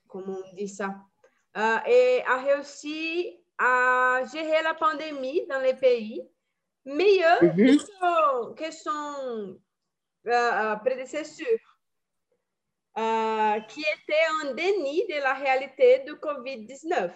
comment 0.08 0.38
on 0.50 0.54
dit 0.54 0.68
ça. 0.68 0.94
Euh, 1.56 1.78
et 1.86 2.22
a 2.26 2.38
réussi 2.38 3.38
à 3.58 4.22
gérer 4.32 4.62
la 4.62 4.74
pandémie 4.74 5.46
dans 5.46 5.60
les 5.60 5.74
pays 5.74 6.22
mieux 6.84 7.38
mm-hmm. 7.42 8.54
que 8.54 8.70
son, 8.70 9.58
prédécesseur. 10.84 11.46
Euh, 12.98 13.60
qui 13.68 13.80
était 13.80 14.26
en 14.42 14.54
déni 14.54 15.06
de 15.06 15.20
la 15.22 15.34
réalité 15.34 15.98
du 16.06 16.14
COVID-19. 16.14 17.10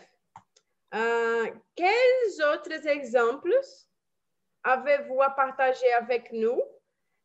Euh, 0.92 1.46
quels 1.76 2.44
autres 2.52 2.86
exemples 2.88 3.54
avez-vous 4.64 5.22
à 5.22 5.30
partager 5.30 5.92
avec 5.92 6.32
nous 6.32 6.60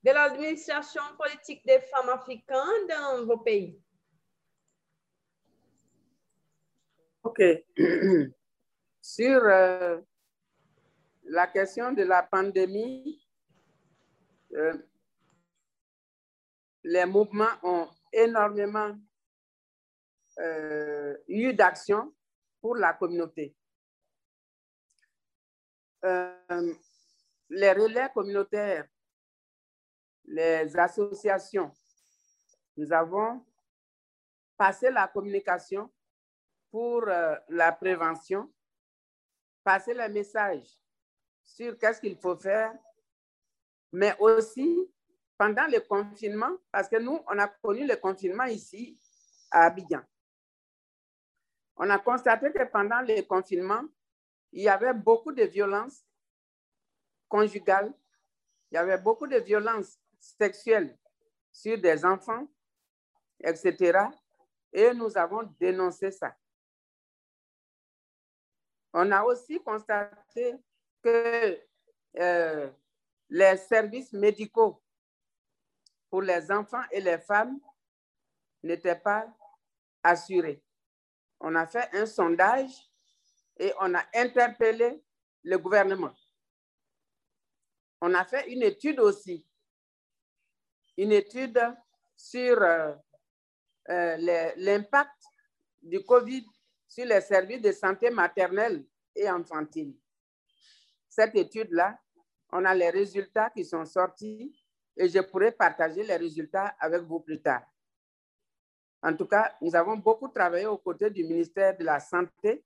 de 0.04 0.12
l'administration 0.12 1.01
politique 1.17 1.65
des 1.65 1.80
femmes 1.82 2.10
africaines 2.10 2.88
dans 2.88 3.25
vos 3.25 3.38
pays? 3.38 3.82
OK. 7.23 7.41
Sur 9.01 9.43
euh, 9.43 9.99
la 11.23 11.47
question 11.47 11.91
de 11.91 12.04
la 12.04 12.23
pandémie, 12.23 13.21
les 16.84 17.06
mouvements 17.06 17.58
ont 17.63 17.89
énormément 18.13 18.95
euh, 20.39 21.17
eu 21.28 21.54
d'action 21.54 22.13
pour 22.65 22.78
la 22.78 22.93
communauté. 22.93 23.56
Euh, 26.04 26.73
les 27.47 27.71
relais 27.73 28.10
communautaires, 28.12 28.88
les 30.23 30.75
associations, 30.75 31.71
nous 32.75 32.91
avons 32.91 33.45
passé 34.58 34.89
la 34.89 35.08
communication 35.08 35.93
pour 36.71 37.08
euh, 37.08 37.36
la 37.49 37.71
prévention, 37.71 38.51
passer 39.63 39.93
le 39.93 40.10
message 40.10 40.67
sur 41.43 41.78
qu'est-ce 41.78 42.01
qu'il 42.01 42.17
faut 42.17 42.36
faire, 42.36 42.73
mais 43.91 44.15
aussi 44.17 44.91
pendant 45.38 45.67
le 45.67 45.82
confinement, 45.82 46.58
parce 46.71 46.89
que 46.89 46.97
nous, 46.97 47.23
on 47.28 47.38
a 47.38 47.47
connu 47.47 47.86
le 47.86 47.95
confinement 47.97 48.45
ici 48.45 48.99
à 49.51 49.65
Abidjan. 49.67 50.01
On 51.77 51.89
a 51.89 51.99
constaté 51.99 52.51
que 52.51 52.63
pendant 52.65 53.01
le 53.01 53.21
confinement, 53.23 53.83
il 54.51 54.63
y 54.63 54.69
avait 54.69 54.93
beaucoup 54.93 55.33
de 55.33 55.43
violences 55.43 56.05
conjugales, 57.27 57.93
il 58.71 58.75
y 58.75 58.77
avait 58.77 58.97
beaucoup 58.97 59.27
de 59.27 59.38
violences 59.38 59.99
sexuelles 60.19 60.97
sur 61.51 61.77
des 61.77 62.05
enfants, 62.05 62.47
etc. 63.41 63.99
Et 64.71 64.93
nous 64.93 65.17
avons 65.17 65.43
dénoncé 65.59 66.11
ça. 66.11 66.35
On 68.93 69.11
a 69.11 69.23
aussi 69.23 69.61
constaté 69.61 70.55
que 71.01 71.59
euh, 72.17 72.69
les 73.29 73.57
services 73.57 74.13
médicaux 74.13 74.81
pour 76.09 76.21
les 76.21 76.49
enfants 76.49 76.83
et 76.91 77.01
les 77.01 77.17
femmes 77.17 77.59
n'était 78.63 78.95
pas 78.95 79.27
assuré. 80.01 80.64
On 81.39 81.56
a 81.56 81.67
fait 81.67 81.89
un 81.93 82.06
sondage 82.06 82.71
et 83.58 83.71
on 83.80 83.93
a 83.93 84.04
interpellé 84.13 85.04
le 85.43 85.58
gouvernement. 85.58 86.13
On 88.02 88.13
a 88.13 88.26
fait 88.26 88.52
une 88.52 88.63
étude 88.63 89.00
aussi, 89.00 89.45
une 90.98 91.12
étude 91.12 91.60
sur 92.15 92.62
euh, 92.62 92.93
euh, 93.89 94.54
l'impact 94.58 95.24
du 95.82 96.04
COVID 96.04 96.45
sur 96.88 97.06
les 97.06 97.21
services 97.21 97.62
de 97.62 97.71
santé 97.71 98.10
maternelle 98.10 98.86
et 99.15 99.28
infantile. 99.28 99.95
Cette 101.10 101.36
étude-là, 101.36 101.98
on 102.52 102.65
a 102.65 102.74
les 102.74 102.89
résultats 102.89 103.50
qui 103.50 103.63
sont 103.63 103.86
sortis 103.86 104.54
et 104.98 105.10
je 105.10 105.19
pourrai 105.19 105.52
partager 105.52 106.04
les 106.04 106.15
résultats 106.15 106.76
avec 106.80 107.02
vous 107.04 107.19
plus 107.19 107.41
tard. 107.41 107.63
En 109.06 109.15
tout 109.15 109.28
cas, 109.28 109.56
nous 109.62 109.76
avons 109.76 109.98
beaucoup 109.98 110.30
travaillé 110.30 110.65
aux 110.65 110.80
côtés 110.80 111.12
du 111.12 111.24
ministère 111.24 111.78
de 111.78 111.84
la 111.84 112.00
Santé 112.00 112.65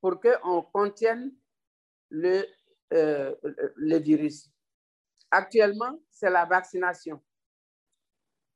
pour 0.00 0.20
qu'on 0.20 0.62
contienne 0.62 1.32
le, 2.10 2.44
euh, 2.92 3.34
le 3.74 3.98
virus. 3.98 4.48
Actuellement, 5.28 5.98
c'est 6.08 6.30
la 6.30 6.44
vaccination. 6.44 7.20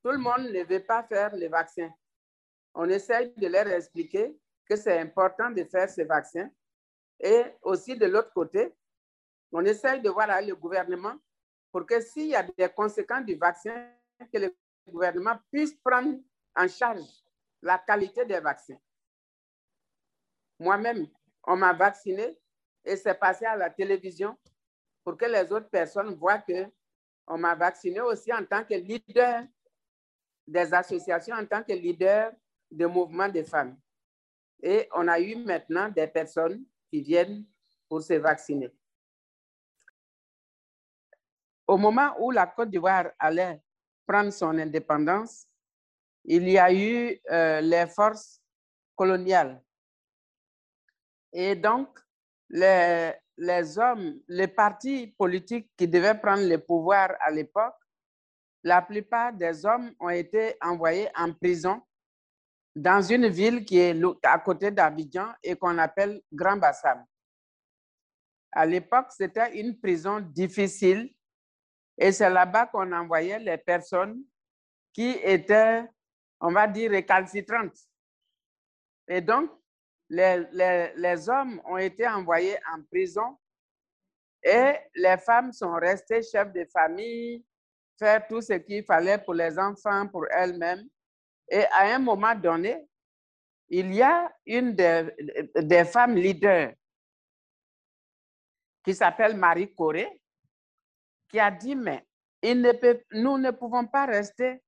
Tout 0.05 0.13
le 0.13 0.19
monde 0.19 0.49
ne 0.53 0.63
veut 0.63 0.87
pas 0.87 1.03
faire 1.03 1.35
le 1.35 1.49
vaccin. 1.49 1.91
On 2.73 2.89
essaye 2.89 3.35
de 3.37 3.49
leur 3.49 3.67
expliquer 3.67 4.39
que 4.65 4.77
c'est 4.77 5.01
important 5.01 5.51
de 5.51 5.65
faire 5.65 5.91
ce 5.91 6.03
vaccin. 6.03 6.49
Et 7.19 7.43
aussi 7.63 7.97
de 7.97 8.07
l'autre 8.07 8.33
côté, 8.33 8.73
on 9.51 9.65
essaye 9.65 10.01
de 10.01 10.09
voir 10.09 10.41
le 10.41 10.55
gouvernement 10.55 11.17
pour 11.73 11.85
que 11.85 12.01
s'il 12.01 12.29
y 12.29 12.37
a 12.37 12.45
des 12.45 12.69
conséquences 12.69 13.27
du 13.27 13.35
vaccin, 13.35 13.91
que 14.33 14.39
le 14.39 14.55
gouvernement 14.87 15.37
puisse 15.51 15.75
prendre 15.75 16.17
en 16.57 16.69
charge 16.69 17.05
la 17.63 17.79
qualité 17.79 18.25
des 18.25 18.41
vaccins. 18.41 18.79
Moi-même, 20.59 21.07
on 21.45 21.57
m'a 21.57 21.73
vacciné 21.73 22.39
et 22.85 22.97
c'est 22.97 23.15
passé 23.15 23.45
à 23.45 23.57
la 23.57 23.71
télévision 23.71 24.37
pour 25.05 25.17
que 25.17 25.25
les 25.25 25.51
autres 25.53 25.69
personnes 25.69 26.15
voient 26.15 26.39
que 26.39 26.67
on 27.27 27.39
m'a 27.39 27.55
vacciné 27.55 28.01
aussi 28.01 28.33
en 28.33 28.45
tant 28.45 28.65
que 28.65 28.75
leader 28.75 29.45
des 30.47 30.75
associations, 30.75 31.37
en 31.37 31.47
tant 31.47 31.63
que 31.63 31.73
leader 31.73 32.33
de 32.71 32.87
mouvements 32.87 33.29
de 33.29 33.43
femmes. 33.43 33.79
Et 34.63 34.89
on 34.95 35.09
a 35.09 35.21
eu 35.21 35.37
maintenant 35.37 35.89
des 35.89 36.07
personnes 36.07 36.65
qui 36.91 37.01
viennent 37.01 37.45
pour 37.89 38.03
se 38.03 38.15
vacciner. 38.15 38.73
Au 41.67 41.77
moment 41.77 42.15
où 42.19 42.31
la 42.31 42.47
Côte 42.47 42.71
d'Ivoire 42.71 43.11
allait 43.19 43.61
prendre 44.07 44.33
son 44.33 44.59
indépendance, 44.59 45.47
il 46.25 46.49
y 46.49 46.59
a 46.59 46.73
eu 46.73 47.21
euh, 47.31 47.61
les 47.61 47.87
forces 47.87 48.41
coloniales. 48.95 49.63
Et 51.33 51.55
donc, 51.57 51.99
les, 52.49 53.13
les 53.37 53.79
hommes, 53.79 54.21
les 54.29 54.49
partis 54.49 55.09
politiques 55.19 55.71
qui 55.77 55.89
devaient 55.89 56.19
prendre 56.19 56.47
le 56.47 56.59
pouvoir 56.59 57.11
à 57.21 57.31
l'époque, 57.31 57.75
la 58.63 58.83
plupart 58.83 59.33
des 59.33 59.65
hommes 59.67 59.93
ont 59.99 60.11
été 60.11 60.57
envoyés 60.61 61.09
en 61.17 61.33
prison 61.33 61.83
dans 62.75 63.03
une 63.03 63.29
ville 63.29 63.65
qui 63.65 63.79
est 63.79 64.01
à 64.23 64.39
côté 64.39 64.71
d'Abidjan 64.71 65.29
et 65.43 65.57
qu'on 65.57 65.77
appelle 65.79 66.23
Grand 66.33 66.57
Bassam. 66.57 67.05
À 68.53 68.67
l'époque, 68.67 69.09
c'était 69.11 69.59
une 69.59 69.79
prison 69.79 70.21
difficile 70.21 71.13
et 71.99 72.13
c'est 72.13 72.31
là-bas 72.31 72.67
qu'on 72.67 72.93
envoyait 72.93 73.39
les 73.39 73.59
personnes 73.59 74.23
qui 74.93 75.11
étaient, 75.23 75.85
on 76.43 76.53
va 76.53 76.67
dire, 76.67 76.91
récalcitrantes. 76.91 77.79
Et 79.09 79.21
donc, 79.21 79.51
les, 80.09 80.45
les, 80.53 80.93
les 80.97 81.29
hommes 81.29 81.63
ont 81.65 81.79
été 81.79 82.07
envoyés 82.07 82.59
en 82.75 82.83
prison 82.83 83.39
et 84.43 84.75
les 84.95 85.17
femmes 85.19 85.53
sont 85.53 85.75
restées 85.75 86.23
chefs 86.23 86.53
de 86.53 86.65
famille, 86.65 87.45
faire 87.99 88.27
tout 88.27 88.43
ce 88.43 88.55
qu'il 88.55 88.85
fallait 88.85 89.19
pour 89.19 89.35
les 89.35 89.57
enfants, 89.59 90.09
pour 90.09 90.27
elles-mêmes. 90.31 90.87
Et 91.49 91.65
à 91.67 91.95
un 91.95 91.99
moment 92.01 92.35
donné, 92.35 92.87
il 93.69 93.95
y 93.95 94.03
a 94.03 94.31
une 94.45 94.75
des, 94.75 95.11
des 95.55 95.85
femmes 95.85 96.17
leaders 96.17 96.75
qui 98.85 98.95
s'appelle 98.95 99.37
Marie 99.37 99.73
Corée, 99.75 100.21
qui 101.29 101.39
a 101.39 101.51
dit, 101.51 101.77
mais 101.77 102.05
il 102.43 102.61
ne 102.61 102.73
peut, 102.73 103.01
nous 103.13 103.39
ne 103.39 103.53
pouvons 103.53 103.87
pas 103.87 104.07
rester 104.07 104.62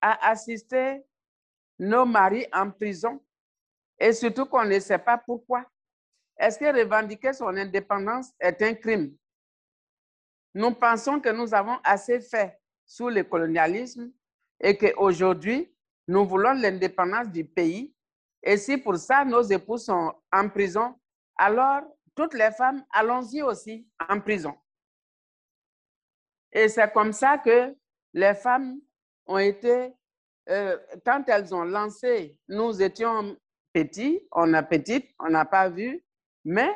à 0.00 0.30
assister 0.30 1.02
nos 1.78 2.04
maris 2.04 2.46
en 2.52 2.70
prison 2.70 3.22
et 3.98 4.12
surtout 4.12 4.46
qu'on 4.46 4.64
ne 4.64 4.78
sait 4.78 4.98
pas 4.98 5.18
pourquoi. 5.18 5.64
Est-ce 6.36 6.58
que 6.58 6.64
revendiquer 6.64 7.32
son 7.32 7.48
indépendance 7.56 8.32
est 8.38 8.62
un 8.62 8.74
crime? 8.74 9.16
Nous 10.54 10.72
pensons 10.72 11.20
que 11.20 11.28
nous 11.30 11.52
avons 11.52 11.78
assez 11.82 12.20
fait 12.20 12.58
sous 12.86 13.08
le 13.08 13.24
colonialisme 13.24 14.12
et 14.60 14.76
qu'aujourd'hui, 14.76 15.72
nous 16.06 16.24
voulons 16.24 16.52
l'indépendance 16.52 17.28
du 17.28 17.44
pays. 17.44 17.94
Et 18.42 18.56
si 18.56 18.78
pour 18.78 18.96
ça, 18.96 19.24
nos 19.24 19.42
époux 19.42 19.78
sont 19.78 20.14
en 20.32 20.48
prison, 20.48 20.98
alors 21.36 21.82
toutes 22.14 22.34
les 22.34 22.50
femmes, 22.50 22.84
allons-y 22.90 23.42
aussi 23.42 23.86
en 24.08 24.20
prison. 24.20 24.56
Et 26.50 26.68
c'est 26.68 26.92
comme 26.92 27.12
ça 27.12 27.38
que 27.38 27.76
les 28.14 28.34
femmes 28.34 28.80
ont 29.28 29.38
été, 29.38 29.92
euh, 30.48 30.76
quand 31.04 31.28
elles 31.28 31.54
ont 31.54 31.64
lancé, 31.64 32.38
nous 32.48 32.82
étions 32.82 33.36
petits, 33.72 34.26
on 34.32 34.52
a 34.54 34.62
petite, 34.62 35.10
on 35.20 35.30
n'a 35.30 35.44
pas 35.44 35.68
vu, 35.68 36.02
mais 36.44 36.70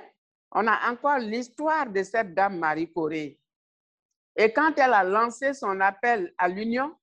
on 0.52 0.66
a 0.66 0.90
encore 0.90 1.18
l'histoire 1.18 1.90
de 1.90 2.02
cette 2.02 2.34
dame 2.34 2.58
Marie 2.58 2.92
Corée. 2.92 3.40
Et 4.36 4.52
quand 4.52 4.72
elle 4.76 4.92
a 4.92 5.04
lancé 5.04 5.54
son 5.54 5.80
appel 5.80 6.32
à 6.38 6.48
l'union, 6.48 6.94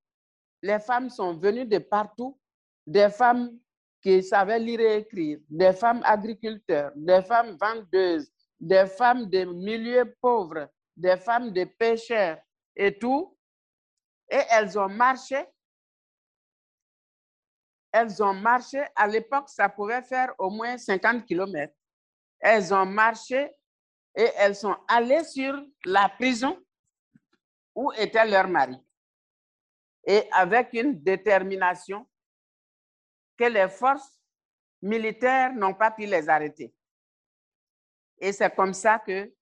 les 0.62 0.80
femmes 0.80 1.10
sont 1.10 1.36
venues 1.36 1.66
de 1.66 1.78
partout, 1.80 2.40
des 2.86 3.10
femmes 3.10 3.52
qui 4.02 4.24
savaient 4.24 4.60
lire 4.60 4.80
et 4.80 4.98
écrire, 5.00 5.40
des 5.50 5.74
femmes 5.74 6.02
agriculteurs, 6.04 6.92
des 6.96 7.22
femmes 7.22 7.58
vendeuses, 7.60 8.32
des 8.60 8.86
femmes 8.86 9.30
de 9.30 9.46
milieux 9.46 10.16
pauvres, 10.22 10.70
des 10.96 11.18
femmes 11.18 11.52
de 11.52 11.66
pêcheurs 11.66 12.38
et 12.76 12.98
tout. 12.98 13.36
Et 14.30 14.42
elles 14.50 14.78
ont 14.78 14.90
marché. 14.90 15.46
Elles 17.92 18.22
ont 18.22 18.34
marché. 18.34 18.84
À 18.96 19.08
l'époque, 19.08 19.50
ça 19.50 19.68
pouvait 19.70 20.04
faire 20.04 20.34
au 20.38 20.50
moins 20.50 20.78
50 20.78 21.26
kilomètres. 21.26 21.76
Elles 22.40 22.74
ont 22.74 22.86
marché 22.86 23.52
et 24.16 24.30
elles 24.38 24.56
sont 24.56 24.76
allées 24.88 25.24
sur 25.24 25.54
la 25.86 26.10
prison 26.10 26.58
où 27.76 27.92
était 27.94 28.26
leur 28.26 28.48
mari. 28.48 28.78
Et 30.06 30.28
avec 30.32 30.74
une 30.74 31.02
détermination 31.02 32.08
que 33.38 33.46
les 33.46 33.70
forces 33.70 34.20
militaires 34.82 35.54
n'ont 35.54 35.74
pas 35.74 35.92
pu 35.92 36.06
les 36.06 36.28
arrêter. 36.30 36.74
Et 38.20 38.32
c'est 38.32 38.54
comme 38.54 38.74
ça 38.74 39.00
que 39.00 39.34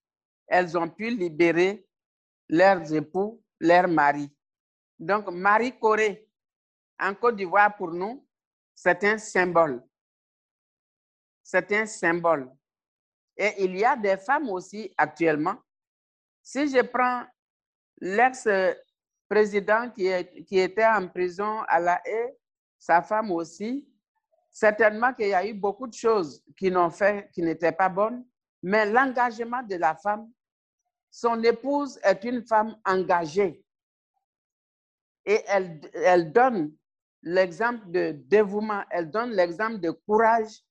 elles 0.47 0.77
ont 0.77 0.89
pu 0.89 1.09
libérer 1.09 1.85
leurs 2.49 2.93
époux, 2.93 3.43
leurs 3.59 3.87
maris. 3.87 4.31
Donc, 4.99 5.29
Marie 5.31 5.77
Corée, 5.77 6.27
en 6.99 7.13
Côte 7.13 7.35
d'Ivoire, 7.35 7.75
pour 7.75 7.91
nous, 7.91 8.25
c'est 8.73 9.03
un 9.03 9.17
symbole. 9.17 9.83
C'est 11.43 11.71
un 11.73 11.85
symbole. 11.85 12.51
Et 13.35 13.63
il 13.63 13.77
y 13.77 13.85
a 13.85 13.95
des 13.95 14.17
femmes 14.17 14.49
aussi 14.49 14.91
actuellement. 14.97 15.55
Si 16.41 16.67
je 16.69 16.81
prends 16.81 17.25
l'ex-président 17.99 19.91
qui, 19.91 20.09
qui 20.45 20.59
était 20.59 20.85
en 20.85 21.07
prison 21.07 21.61
à 21.67 21.79
La 21.79 22.01
Haye, 22.05 22.33
sa 22.79 23.01
femme 23.01 23.31
aussi, 23.31 23.87
certainement 24.49 25.13
qu'il 25.13 25.27
y 25.27 25.33
a 25.33 25.45
eu 25.45 25.53
beaucoup 25.53 25.87
de 25.87 25.93
choses 25.93 26.43
qui 26.57 26.71
n'ont 26.71 26.89
fait, 26.89 27.29
qui 27.31 27.41
n'étaient 27.41 27.71
pas 27.71 27.89
bonnes, 27.89 28.25
mais 28.63 28.85
l'engagement 28.87 29.61
de 29.61 29.75
la 29.75 29.95
femme, 29.95 30.31
son 31.11 31.41
épouse 31.43 31.99
est 32.03 32.23
une 32.23 32.45
femme 32.45 32.75
engagée 32.83 33.63
et 35.27 35.43
elle, 35.47 36.31
donne 36.31 36.73
l'exemple 37.21 37.91
de 37.91 38.13
dévouement, 38.13 38.83
elle 38.89 39.11
donne 39.11 39.31
l'exemple 39.31 39.79
de 39.79 39.91
courage 39.91 40.63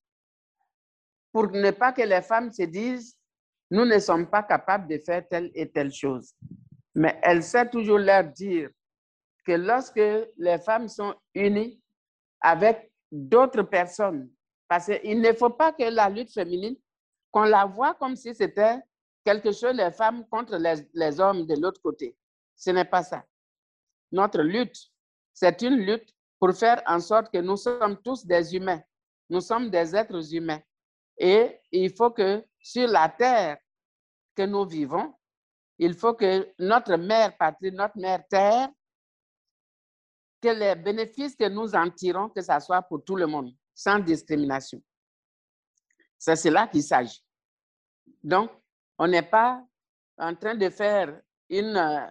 pour 1.31 1.49
ne 1.53 1.71
pas 1.71 1.93
que 1.93 2.01
les 2.01 2.23
femmes 2.23 2.51
se 2.51 2.63
disent, 2.63 3.15
nous 3.71 3.85
ne 3.85 3.99
sommes 3.99 4.27
pas 4.27 4.43
capables 4.43 4.89
de 4.89 4.99
faire 5.05 5.29
telle 5.29 5.51
et 5.55 5.71
telle 5.71 5.93
chose. 5.93 6.35
Mais 6.95 7.21
elle 7.23 7.43
sait 7.43 7.69
toujours 7.69 7.99
leur 7.99 8.25
dire 8.25 8.71
que 9.45 9.53
lorsque 9.53 10.01
les 10.39 10.59
femmes 10.65 10.89
sont 10.89 11.15
unies 11.35 11.79
avec 12.41 12.91
d'autres 13.13 13.63
personnes, 13.63 14.31
parce 14.67 14.87
qu'il 14.87 15.21
ne 15.21 15.33
faut 15.35 15.51
pas 15.51 15.73
que 15.73 15.85
la 15.85 16.09
lutte 16.09 16.33
féminine 16.33 16.77
qu'on 17.31 17.45
la 17.45 17.67
voit 17.67 17.93
comme 17.93 18.17
si 18.17 18.35
c'était 18.35 18.79
quelque 19.23 19.53
chose, 19.53 19.75
les 19.75 19.91
femmes 19.91 20.27
contre 20.31 20.57
les 20.57 21.21
hommes 21.21 21.47
de 21.47 21.61
l'autre 21.61 21.83
côté. 21.83 22.17
Ce 22.57 22.71
n'est 22.71 22.87
pas 22.87 23.03
ça. 23.03 23.23
Notre 24.17 24.41
lutte, 24.41 24.79
c'est 25.35 25.61
une 25.61 25.77
lutte 25.77 26.09
pour 26.39 26.55
faire 26.55 26.83
en 26.87 27.01
sorte 27.01 27.31
que 27.31 27.37
nous 27.37 27.59
sommes 27.59 28.01
tous 28.03 28.25
des 28.25 28.55
humains. 28.57 28.83
Nous 29.29 29.43
sommes 29.43 29.69
des 29.69 29.95
êtres 29.95 30.35
humains. 30.35 30.63
Et 31.19 31.61
il 31.71 31.95
faut 31.95 32.11
que 32.11 32.43
sur 32.59 32.89
la 32.89 33.11
terre 33.11 33.59
que 34.35 34.43
nous 34.47 34.65
vivons, 34.65 35.15
il 35.79 35.93
faut 35.93 36.15
que 36.15 36.51
notre 36.59 36.97
mère 36.97 37.37
patrie, 37.37 37.71
notre 37.73 37.99
mère 37.99 38.27
terre, 38.31 38.71
que 40.41 40.49
les 40.49 40.75
bénéfices 40.75 41.37
que 41.37 41.51
nous 41.51 41.75
en 41.75 41.91
tirons, 41.91 42.31
que 42.31 42.41
ce 42.41 42.59
soit 42.61 42.81
pour 42.81 43.05
tout 43.05 43.17
le 43.17 43.27
monde, 43.27 43.55
sans 43.75 43.99
discrimination. 43.99 44.83
C'est 46.19 46.37
cela 46.37 46.67
qu'il 46.69 46.83
s'agit. 46.83 47.23
Donc, 48.23 48.51
on 48.97 49.09
n'est 49.09 49.29
pas 49.29 49.63
en 50.17 50.35
train 50.35 50.55
de 50.55 50.71
faire 50.71 51.21
une, 51.51 51.77
euh, 51.77 52.07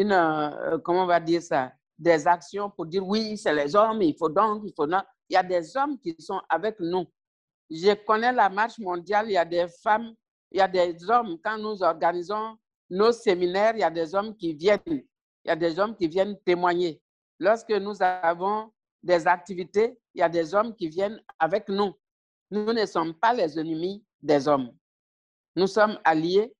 une 0.00 0.12
euh, 0.12 0.78
comment 0.78 1.02
on 1.02 1.06
va 1.06 1.20
dire 1.20 1.42
ça, 1.42 1.72
des 1.98 2.26
actions 2.26 2.70
pour 2.70 2.86
dire 2.86 3.04
oui, 3.06 3.36
c'est 3.36 3.54
les 3.54 3.74
hommes, 3.74 4.00
il 4.02 4.16
faut 4.16 4.28
donc, 4.28 4.62
il 4.64 4.72
faut 4.74 4.86
non. 4.86 5.02
Il 5.28 5.34
y 5.34 5.36
a 5.36 5.42
des 5.42 5.76
hommes 5.76 5.98
qui 5.98 6.14
sont 6.18 6.40
avec 6.48 6.78
nous. 6.80 7.04
Je 7.70 7.92
connais 8.06 8.32
la 8.32 8.48
marche 8.48 8.78
mondiale, 8.78 9.26
il 9.28 9.32
y 9.32 9.36
a 9.36 9.44
des 9.44 9.66
femmes, 9.82 10.14
il 10.52 10.58
y 10.58 10.60
a 10.60 10.68
des 10.68 10.96
hommes, 11.10 11.36
quand 11.42 11.58
nous 11.58 11.82
organisons 11.82 12.56
nos 12.88 13.12
séminaires, 13.12 13.72
il 13.74 13.80
y 13.80 13.84
a 13.84 13.90
des 13.90 14.14
hommes 14.14 14.34
qui 14.36 14.54
viennent, 14.54 14.80
il 14.86 15.04
y 15.44 15.50
a 15.50 15.56
des 15.56 15.78
hommes 15.78 15.94
qui 15.96 16.08
viennent 16.08 16.38
témoigner. 16.44 17.02
Lorsque 17.38 17.70
nous 17.70 18.00
avons 18.00 18.72
des 19.02 19.26
activités, 19.26 19.98
il 20.14 20.20
y 20.20 20.22
a 20.22 20.28
des 20.28 20.54
hommes 20.54 20.74
qui 20.74 20.88
viennent 20.88 21.20
avec 21.38 21.68
nous. 21.68 21.92
Nous 22.50 22.72
ne 22.72 22.86
sommes 22.86 23.14
pas 23.14 23.34
les 23.34 23.58
ennemis 23.58 24.04
des 24.22 24.48
hommes. 24.48 24.70
Nous 25.56 25.66
sommes 25.66 25.98
alliés. 26.04 26.54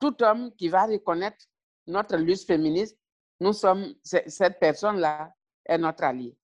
Tout 0.00 0.22
homme 0.22 0.50
qui 0.56 0.68
va 0.68 0.86
reconnaître 0.86 1.46
notre 1.86 2.16
lutte 2.16 2.46
féministe, 2.46 2.98
nous 3.40 3.52
sommes, 3.52 3.94
cette 4.02 4.58
personne-là 4.58 5.32
est 5.66 5.78
notre 5.78 6.04
allié. 6.04 6.36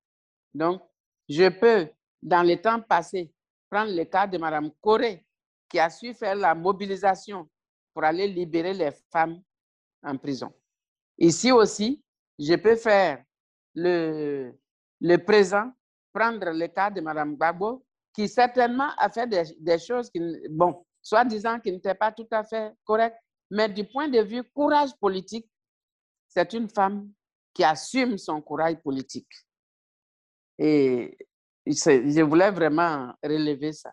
Donc, 0.53 0.83
je 1.29 1.49
peux, 1.49 1.89
dans 2.23 2.43
les 2.43 2.61
temps 2.61 2.81
passés, 2.81 3.33
prendre 3.71 3.93
le 3.95 4.05
cas 4.05 4.27
de 4.27 4.37
Mme 4.39 4.71
Corée, 4.81 5.25
qui 5.69 5.79
a 5.79 5.89
su 5.89 6.13
faire 6.15 6.35
la 6.35 6.55
mobilisation 6.55 7.49
pour 7.95 8.05
aller 8.05 8.27
libérer 8.27 8.75
les 8.75 8.91
femmes 9.13 9.41
en 10.03 10.17
prison. 10.17 10.53
Ici 11.19 11.53
aussi, 11.53 12.03
je 12.39 12.55
peux 12.57 12.77
faire 12.77 13.23
le, 13.75 14.53
le 15.01 15.17
présent, 15.19 15.71
prendre 16.13 16.51
le 16.51 16.67
cas 16.67 16.91
de 16.91 17.01
Mme 17.01 17.37
Gbagbo, 17.37 17.85
qui 18.13 18.27
certainement 18.29 18.91
a 18.99 19.09
fait 19.09 19.29
des, 19.29 19.45
des 19.61 19.79
choses 19.79 20.11
qui, 20.11 20.21
bon, 20.51 20.85
soit 21.01 21.25
disant 21.25 21.61
qu'il 21.61 21.75
n'était 21.75 21.95
pas 21.95 22.11
tout 22.11 22.27
à 22.33 22.43
fait 22.43 22.73
correct, 22.85 23.17
mais 23.51 23.69
du 23.69 23.85
point 23.85 24.09
de 24.09 24.21
vue 24.21 24.45
courage 24.45 24.91
politique, 25.01 25.51
c'est 26.29 26.53
une 26.53 26.69
femme 26.69 27.13
qui 27.53 27.65
assume 27.65 28.17
son 28.19 28.41
courage 28.41 28.77
politique. 28.77 29.33
Et 30.59 31.17
je 31.67 32.23
voulais 32.23 32.51
vraiment 32.51 33.13
relever 33.23 33.73
ça. 33.73 33.93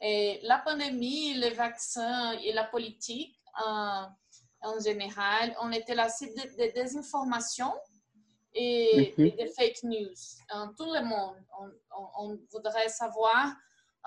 Et 0.00 0.40
la 0.42 0.58
pandémie, 0.58 1.34
les 1.34 1.50
vaccins 1.50 2.32
et 2.32 2.52
la 2.52 2.64
politique 2.64 3.40
en, 3.64 4.08
en 4.60 4.80
général, 4.80 5.56
on 5.62 5.72
était 5.72 5.94
la 5.94 6.08
cible 6.10 6.34
de, 6.34 6.42
de 6.66 6.72
désinformation 6.74 7.72
et, 8.52 9.14
Mhm. 9.16 9.26
et 9.26 9.30
des 9.32 9.48
fake 9.56 9.82
news 9.84 10.14
en 10.50 10.68
tout 10.74 10.92
le 10.92 11.02
monde. 11.02 11.36
On, 11.58 11.70
on- 11.98 12.10
on 12.18 12.38
voudrait 12.52 12.88
savoir 12.90 13.54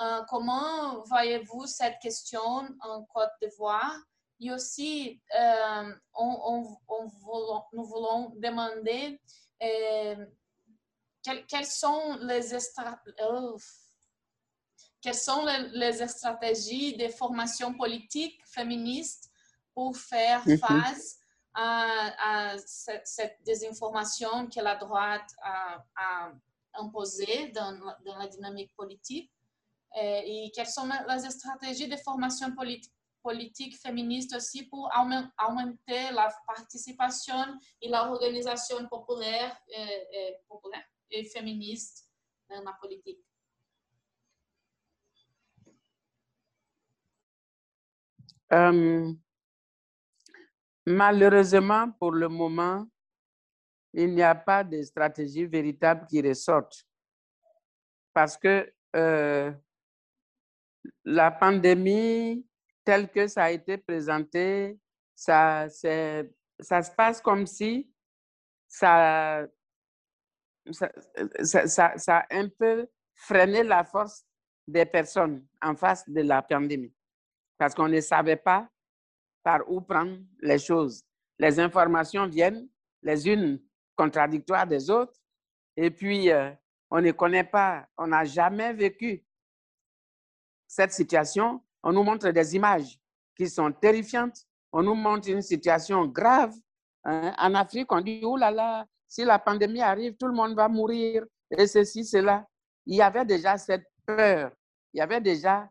euh, 0.02 0.24
comment 0.30 1.00
voyez-vous 1.06 1.66
cette 1.68 2.00
question 2.00 2.42
en 2.82 3.04
Côte 3.14 3.32
d'Ivoire? 3.42 3.96
Et 4.42 4.52
aussi 4.52 5.22
euh, 5.38 5.94
on- 6.14 6.40
on- 6.54 6.78
on 6.88 7.06
voulons- 7.08 7.64
nous 7.74 7.84
voulons 7.84 8.30
demander 8.38 9.20
euh, 9.62 10.26
quelles, 11.22 11.46
quelles 11.46 11.66
sont 11.66 12.18
les 12.22 12.56
quelles 15.02 15.16
sont 15.16 15.46
les, 15.46 15.70
les 15.70 16.08
stratégies 16.08 16.96
de 16.98 17.08
formation 17.10 17.74
politique 17.74 18.42
féministe 18.48 19.30
pour 19.74 19.96
faire 19.98 20.42
Mhm. 20.48 20.58
face 20.58 21.18
à, 21.54 22.52
à 22.54 22.58
cette, 22.60 23.08
cette 23.08 23.38
désinformation 23.44 24.48
que 24.48 24.60
la 24.62 24.76
droite 24.76 25.30
a, 25.42 25.84
a 25.96 26.32
imposée 26.76 27.50
dans, 27.50 27.72
la- 27.72 27.98
dans 28.06 28.18
la 28.18 28.28
dynamique 28.28 28.74
politique? 28.76 29.32
Et 29.96 30.52
quelles 30.56 30.68
sont 30.68 30.88
les 30.88 31.30
stratégies 31.30 31.88
de 31.88 31.96
formation 31.98 32.54
politique 32.54 32.94
politique 33.22 33.78
féministe 33.78 34.36
aussi 34.36 34.64
pour 34.64 34.90
augmenter 34.98 36.12
la 36.12 36.30
participation 36.48 37.60
et 37.82 37.90
l'organisation 37.90 38.88
populaire, 38.88 39.58
euh, 39.78 40.32
populaire 40.48 40.86
et 41.12 41.26
féministe 41.26 42.10
dans 42.50 42.64
la 42.64 42.74
politique. 42.74 43.20
Euh, 48.52 49.14
malheureusement, 50.86 51.92
pour 52.00 52.12
le 52.12 52.28
moment, 52.28 52.88
il 53.94 54.16
n'y 54.16 54.24
a 54.24 54.36
pas 54.36 54.64
de 54.64 54.82
stratégie 54.82 55.46
véritable 55.46 56.08
qui 56.08 56.22
ressorte. 56.22 56.86
Parce 58.14 58.38
que 58.38 58.74
euh, 58.96 59.52
la 61.06 61.32
pandémie, 61.32 62.46
telle 62.84 63.10
que 63.10 63.28
ça 63.28 63.46
a 63.46 63.52
été 63.52 63.78
présenté, 63.78 64.80
ça, 65.16 65.70
se 65.70 66.96
passe 66.96 67.22
comme 67.22 67.46
si 67.46 67.92
ça 68.68 69.44
a 69.44 69.48
un 72.32 72.50
peu 72.58 72.88
freiné 73.14 73.64
la 73.64 73.84
force 73.84 74.26
des 74.68 74.86
personnes 74.86 75.46
en 75.62 75.76
face 75.76 76.08
de 76.08 76.22
la 76.22 76.42
pandémie. 76.42 76.94
Parce 77.58 77.74
qu'on 77.74 77.90
ne 77.90 78.00
savait 78.00 78.38
pas 78.38 78.70
par 79.44 79.70
où 79.70 79.82
prendre 79.82 80.20
les 80.42 80.60
choses. 80.60 81.04
Les 81.38 81.60
informations 81.60 82.28
viennent, 82.28 82.68
les 83.02 83.28
unes 83.28 83.62
contradictoires 83.96 84.68
des 84.68 84.90
autres, 84.90 85.20
et 85.76 85.90
puis 85.92 86.32
euh, 86.32 86.52
on 86.92 87.02
ne 87.02 87.12
connaît 87.12 87.44
pas, 87.44 87.88
on 87.98 88.08
n'a 88.08 88.26
jamais 88.26 88.74
vécu 88.74 89.24
cette 90.70 90.94
situation. 90.94 91.62
On 91.84 91.92
nous 91.92 92.04
montre 92.04 92.30
des 92.30 92.56
images 92.56 93.00
qui 93.36 93.50
sont 93.50 93.72
terrifiantes, 93.72 94.38
on 94.72 94.84
nous 94.84 94.94
montre 94.94 95.30
une 95.30 95.42
situation 95.42 96.06
grave. 96.06 96.54
hein. 97.04 97.34
En 97.38 97.56
Afrique, 97.56 97.92
on 97.92 98.02
dit, 98.02 98.22
oh 98.24 98.38
là 98.38 98.52
là, 98.52 98.86
si 99.08 99.26
la 99.26 99.40
pandémie 99.40 99.82
arrive, 99.82 100.16
tout 100.16 100.28
le 100.28 100.34
monde 100.34 100.56
va 100.56 100.70
mourir, 100.70 101.26
et 101.58 101.66
ceci, 101.66 102.06
cela. 102.06 102.46
Il 102.86 102.96
y 102.96 103.02
avait 103.02 103.26
déjà 103.26 103.58
cette 103.58 103.86
peur, 104.06 104.52
il 104.94 105.00
y 105.00 105.02
avait 105.02 105.22
déjà 105.22 105.68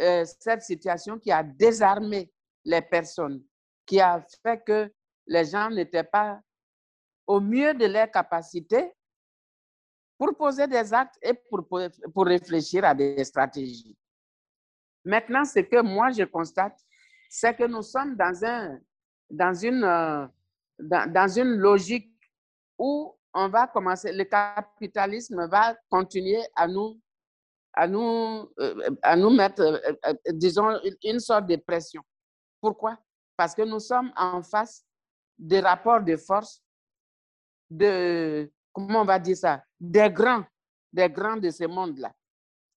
euh, 0.00 0.24
cette 0.40 0.62
situation 0.62 1.18
qui 1.18 1.30
a 1.30 1.42
désarmé 1.42 2.30
les 2.64 2.80
personnes, 2.80 3.42
qui 3.84 4.00
a 4.00 4.24
fait 4.42 4.62
que 4.64 4.90
les 5.26 5.44
gens 5.44 5.70
n'étaient 5.70 6.04
pas 6.04 6.40
au 7.26 7.40
mieux 7.40 7.74
de 7.74 7.84
leurs 7.84 8.10
capacités 8.10 8.92
pour 10.16 10.34
poser 10.36 10.66
des 10.66 10.92
actes 10.94 11.18
et 11.22 11.34
pour, 11.34 11.66
pour, 11.68 12.24
réfléchir 12.24 12.84
à 12.84 12.94
des 12.94 13.22
stratégies. 13.24 13.96
Maintenant, 15.04 15.44
ce 15.44 15.60
que 15.60 15.80
moi 15.82 16.10
je 16.10 16.24
constate, 16.24 16.78
c'est 17.28 17.54
que 17.56 17.64
nous 17.64 17.82
sommes 17.82 18.16
dans, 18.16 18.44
un, 18.44 18.78
dans, 19.30 19.54
une, 19.54 19.84
euh, 19.84 20.26
dans, 20.78 21.28
une 21.28 21.56
logique 21.56 22.12
où 22.78 23.14
on 23.34 23.48
va 23.48 23.66
commencer, 23.66 24.12
le 24.12 24.24
capitalisme 24.24 25.46
va 25.48 25.76
continuer 25.90 26.40
à 26.56 26.66
nous, 26.66 27.00
à 27.74 27.86
nous, 27.86 28.50
euh, 28.58 28.90
à 29.02 29.16
nous 29.16 29.30
mettre, 29.30 29.62
euh, 29.62 30.14
disons, 30.32 30.78
une 31.04 31.20
sorte 31.20 31.46
de 31.46 31.56
pression. 31.56 32.02
Pourquoi? 32.60 32.98
Parce 33.36 33.54
que 33.54 33.62
nous 33.62 33.80
sommes 33.80 34.12
en 34.16 34.42
face 34.42 34.84
des 35.38 35.60
rapports 35.60 36.02
de 36.02 36.16
force, 36.16 36.62
de, 37.70 38.50
comment 38.72 39.02
on 39.02 39.04
va 39.04 39.18
dire 39.18 39.36
ça, 39.36 39.62
des 39.78 40.10
grands, 40.10 40.44
des 40.92 41.08
grands 41.08 41.36
de 41.36 41.50
ce 41.50 41.64
monde-là. 41.64 42.12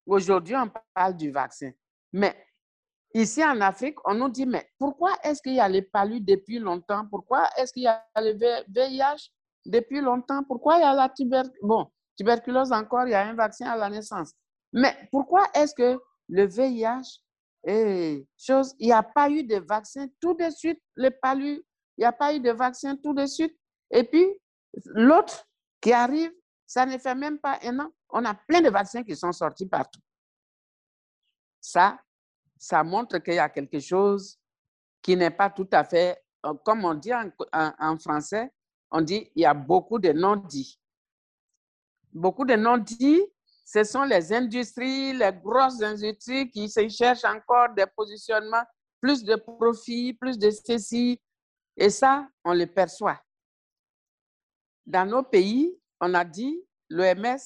Aujourd'hui, 0.06 0.56
on 0.56 0.70
parle 0.94 1.16
du 1.16 1.32
vaccin. 1.32 1.72
Mais 2.14 2.36
ici 3.14 3.44
en 3.44 3.60
Afrique, 3.62 3.98
on 4.06 4.16
nous 4.16 4.30
dit, 4.30 4.46
mais 4.46 4.70
pourquoi 4.78 5.14
est-ce 5.24 5.42
qu'il 5.42 5.54
y 5.54 5.60
a 5.60 5.70
les 5.70 5.82
palus 5.82 6.22
depuis 6.22 6.60
longtemps? 6.60 7.06
Pourquoi 7.10 7.50
est-ce 7.58 7.74
qu'il 7.74 7.84
y 7.84 7.88
a 7.88 8.04
le 8.18 8.34
VIH 8.68 9.32
depuis 9.66 10.02
longtemps? 10.02 10.44
Pourquoi 10.44 10.78
il 10.78 10.82
y 10.82 10.84
a 10.84 10.94
la 10.94 11.10
tuberculose? 11.10 11.58
Bon, 11.62 11.88
tuberculose 12.18 12.72
encore, 12.72 13.06
il 13.06 13.12
y 13.12 13.16
a 13.16 13.28
un 13.28 13.34
vaccin 13.34 13.68
à 13.68 13.78
la 13.78 13.90
naissance. 13.90 14.34
Mais 14.74 14.96
pourquoi 15.12 15.48
est-ce 15.54 15.74
que 15.74 16.00
le 16.30 16.46
VIH 16.46 17.22
et 17.68 18.26
chose, 18.38 18.74
il 18.80 18.88
n'y 18.88 18.94
a 18.94 19.04
pas 19.04 19.30
eu 19.30 19.44
de 19.44 19.58
vaccin 19.58 20.08
tout 20.20 20.34
de 20.34 20.50
suite, 20.50 20.82
le 20.96 21.10
palu, 21.10 21.62
il 21.98 22.02
n'y 22.02 22.06
a 22.06 22.12
pas 22.12 22.34
eu 22.34 22.40
de 22.40 22.52
vaccin 22.52 22.96
tout 22.96 23.14
de 23.14 23.26
suite. 23.26 23.56
Et 23.92 24.04
puis, 24.04 24.26
l'autre 24.86 25.46
qui 25.80 25.94
arrive, 25.94 26.32
ça 26.66 26.86
ne 26.86 26.98
fait 26.98 27.16
même 27.16 27.40
pas 27.40 27.60
un 27.64 27.80
an, 27.80 27.90
on 28.10 28.26
a 28.26 28.34
plein 28.34 28.62
de 28.62 28.70
vaccins 28.70 29.04
qui 29.04 29.16
sont 29.16 29.32
sortis 29.32 29.68
partout. 29.68 30.00
Ça, 31.62 32.00
ça 32.58 32.84
montre 32.84 33.20
qu'il 33.20 33.36
y 33.36 33.40
a 33.40 33.50
quelque 33.50 33.80
chose 33.80 34.38
qui 35.02 35.16
n'est 35.16 35.32
pas 35.32 35.50
tout 35.50 35.68
à 35.72 35.84
fait, 35.84 36.22
euh, 36.46 36.54
comme 36.66 36.86
on 36.86 36.96
dit 36.96 37.12
en, 37.14 37.98
français, 37.98 38.52
on 38.90 39.02
dit 39.02 39.32
il 39.36 39.44
y 39.44 39.46
a 39.46 39.54
beaucoup 39.54 40.00
de 40.00 40.12
non-dits. 40.12 40.80
Beaucoup 42.12 42.46
de 42.46 42.56
non-dits, 42.56 43.22
ce 43.66 43.84
sont 43.84 44.04
les 44.04 44.34
industries, 44.34 45.14
les 45.14 45.32
grosses 45.32 45.82
industries 45.82 46.50
qui 46.50 46.68
se 46.70 46.88
cherchent 46.90 47.24
encore 47.24 47.70
des 47.70 47.86
positionnements, 47.96 48.64
plus 49.00 49.24
de 49.24 49.36
profit, 49.36 50.14
plus 50.14 50.38
de 50.38 50.50
ceci. 50.52 51.20
Et 51.78 51.90
ça, 51.90 52.28
on 52.44 52.54
le 52.54 52.66
perçoit. 52.66 53.20
Dans 54.86 55.10
nos 55.10 55.24
pays, 55.24 55.80
on 56.00 56.14
a 56.14 56.26
dit, 56.26 56.62
l'OMS 56.90 57.40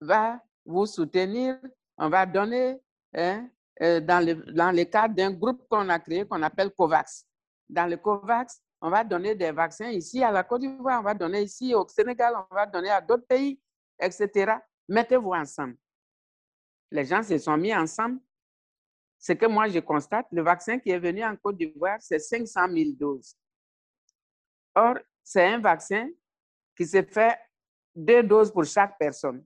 va 0.00 0.40
vous 0.64 0.86
soutenir, 0.86 1.58
on 1.98 2.08
va 2.08 2.26
donner, 2.26 2.80
hein, 3.14 3.48
euh, 3.80 4.00
dans, 4.00 4.24
le, 4.24 4.34
dans 4.52 4.70
le 4.70 4.84
cadre 4.84 5.14
d'un 5.14 5.30
groupe 5.30 5.66
qu'on 5.68 5.88
a 5.88 5.98
créé, 5.98 6.26
qu'on 6.26 6.42
appelle 6.42 6.70
COVAX. 6.70 7.26
Dans 7.68 7.86
le 7.86 7.96
COVAX, 7.96 8.60
on 8.80 8.90
va 8.90 9.02
donner 9.04 9.34
des 9.34 9.50
vaccins 9.52 9.88
ici 9.88 10.22
à 10.22 10.30
la 10.30 10.42
Côte 10.42 10.60
d'Ivoire, 10.60 11.00
on 11.00 11.04
va 11.04 11.14
donner 11.14 11.42
ici 11.42 11.74
au 11.74 11.86
Sénégal, 11.88 12.34
on 12.50 12.54
va 12.54 12.66
donner 12.66 12.90
à 12.90 13.00
d'autres 13.00 13.26
pays, 13.26 13.58
etc. 13.98 14.56
Mettez-vous 14.88 15.32
ensemble. 15.32 15.76
Les 16.90 17.04
gens 17.04 17.22
se 17.22 17.38
sont 17.38 17.56
mis 17.56 17.74
ensemble. 17.74 18.20
Ce 19.18 19.32
que 19.32 19.46
moi 19.46 19.68
je 19.68 19.78
constate, 19.78 20.26
le 20.32 20.42
vaccin 20.42 20.78
qui 20.78 20.90
est 20.90 20.98
venu 20.98 21.24
en 21.24 21.36
Côte 21.36 21.56
d'Ivoire, 21.56 21.98
c'est 22.00 22.18
500 22.18 22.68
000 22.68 22.90
doses. 22.98 23.36
Or, 24.74 24.96
c'est 25.22 25.46
un 25.46 25.60
vaccin 25.60 26.08
qui 26.76 26.84
se 26.86 27.02
fait 27.02 27.38
deux 27.94 28.22
doses 28.22 28.52
pour 28.52 28.64
chaque 28.64 28.98
personne. 28.98 29.44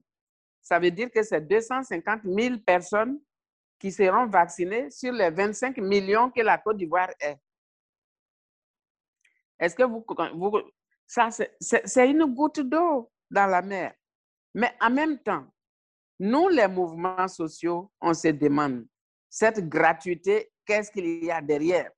Ça 0.61 0.79
veut 0.79 0.91
dire 0.91 1.11
que 1.11 1.23
c'est 1.23 1.41
250 1.41 2.21
000 2.25 2.57
personnes 2.65 3.19
qui 3.79 3.91
seront 3.91 4.27
vaccinées 4.27 4.89
sur 4.89 5.11
les 5.11 5.29
25 5.29 5.77
millions 5.77 6.31
que 6.31 6.41
la 6.41 6.57
Côte 6.57 6.77
d'Ivoire 6.77 7.09
est. 7.19 7.37
Est-ce 9.59 9.75
que 9.75 9.83
vous, 9.83 10.05
vous 10.35 10.61
ça, 11.07 11.29
c'est 11.31 12.09
une 12.09 12.25
goutte 12.25 12.59
d'eau 12.59 13.09
dans 13.31 13.45
la 13.47 13.61
mer. 13.61 13.93
Mais 14.53 14.73
en 14.81 14.89
même 14.89 15.19
temps, 15.19 15.45
nous, 16.19 16.49
les 16.49 16.67
mouvements 16.67 17.27
sociaux, 17.27 17.91
on 18.01 18.13
se 18.13 18.27
demande, 18.29 18.85
cette 19.29 19.67
gratuité, 19.69 20.51
qu'est-ce 20.65 20.91
qu'il 20.91 21.23
y 21.23 21.31
a 21.31 21.41
derrière? 21.41 21.91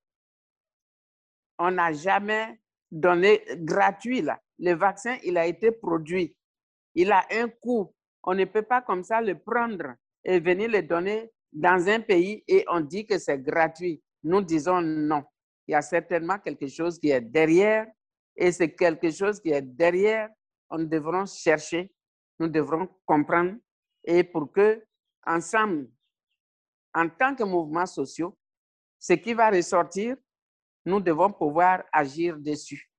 On 1.58 1.72
n'a 1.72 1.92
jamais 1.92 2.60
donné 2.92 3.44
gratuit, 3.56 4.22
là. 4.22 4.40
Le 4.60 4.74
vaccin, 4.74 5.18
il 5.24 5.38
a 5.38 5.46
été 5.46 5.72
produit. 5.72 6.36
Il 6.96 7.12
a 7.12 7.26
un 7.32 7.48
coût. 7.48 7.94
On 8.24 8.36
ne 8.36 8.46
peut 8.46 8.62
pas 8.62 8.82
comme 8.82 9.04
ça 9.04 9.22
le 9.22 9.40
prendre 9.40 9.96
et 10.24 10.40
venir 10.40 10.70
le 10.70 10.82
donner 10.82 11.32
dans 11.52 11.88
un 11.88 12.00
pays 12.00 12.44
et 12.48 12.66
on 12.70 12.82
dit 12.82 13.06
que 13.06 13.18
c'est 13.18 13.40
gratuit. 13.40 14.02
Nous 14.24 14.42
disons 14.42 14.82
non. 14.82 15.24
Il 15.68 15.72
y 15.72 15.76
a 15.76 15.82
certainement 15.82 16.38
quelque 16.40 16.68
chose 16.68 17.00
qui 17.00 17.10
est 17.10 17.22
derrière 17.22 17.88
et 18.36 18.52
c'est 18.52 18.74
quelque 18.74 19.12
chose 19.12 19.40
qui 19.40 19.50
est 19.50 19.62
derrière. 19.62 20.30
On 20.70 20.80
devront 20.80 21.26
chercher, 21.26 21.92
nous 22.40 22.48
devrons 22.48 22.88
comprendre 23.06 23.56
et 24.04 24.24
pour 24.24 24.52
que 24.52 24.84
ensemble, 25.26 25.90
en 26.94 27.10
tant 27.10 27.36
que 27.36 27.44
mouvements 27.44 27.86
sociaux, 27.86 28.38
ce 28.98 29.14
qui 29.14 29.34
va 29.34 29.50
ressortir, 29.50 30.18
nous 30.86 31.00
devons 31.00 31.32
pouvoir 31.32 31.84
agir 31.92 32.38
dessus. 32.38 32.90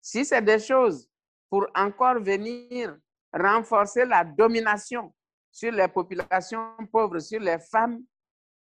Si 0.00 0.24
c'est 0.24 0.42
des 0.42 0.58
choses 0.58 1.08
pour 1.48 1.66
encore 1.74 2.20
venir 2.20 2.96
renforcer 3.32 4.04
la 4.04 4.24
domination 4.24 5.12
sur 5.54 5.70
les 5.70 5.86
populations 5.86 6.76
pauvres, 6.90 7.20
sur 7.20 7.38
les 7.38 7.60
femmes, 7.60 8.02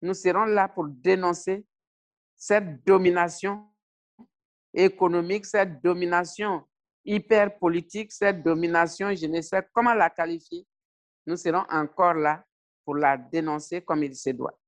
nous 0.03 0.13
serons 0.13 0.45
là 0.45 0.67
pour 0.69 0.89
dénoncer 0.89 1.65
cette 2.37 2.85
domination 2.85 3.65
économique, 4.75 5.47
cette 5.47 5.81
domination 5.81 6.65
hyper 7.05 7.57
politique, 7.59 8.11
cette 8.11 8.43
domination, 8.43 9.15
je 9.15 9.27
ne 9.27 9.41
sais 9.41 9.65
comment 9.73 9.95
la 9.95 10.11
qualifier. 10.11 10.67
Nous 11.27 11.37
serons 11.37 11.65
encore 11.71 12.15
là 12.15 12.45
pour 12.85 12.97
la 12.97 13.17
dénoncer 13.17 13.83
comme 13.83 14.03
il 14.03 14.17
se 14.17 14.31
doit. 14.31 14.59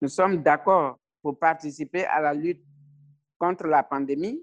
Nous 0.00 0.08
sommes 0.08 0.42
d'accord 0.42 0.98
pour 1.20 1.38
participer 1.38 2.06
à 2.06 2.18
la 2.22 2.32
lutte 2.32 2.64
contre 3.38 3.66
la 3.66 3.82
pandémie, 3.82 4.42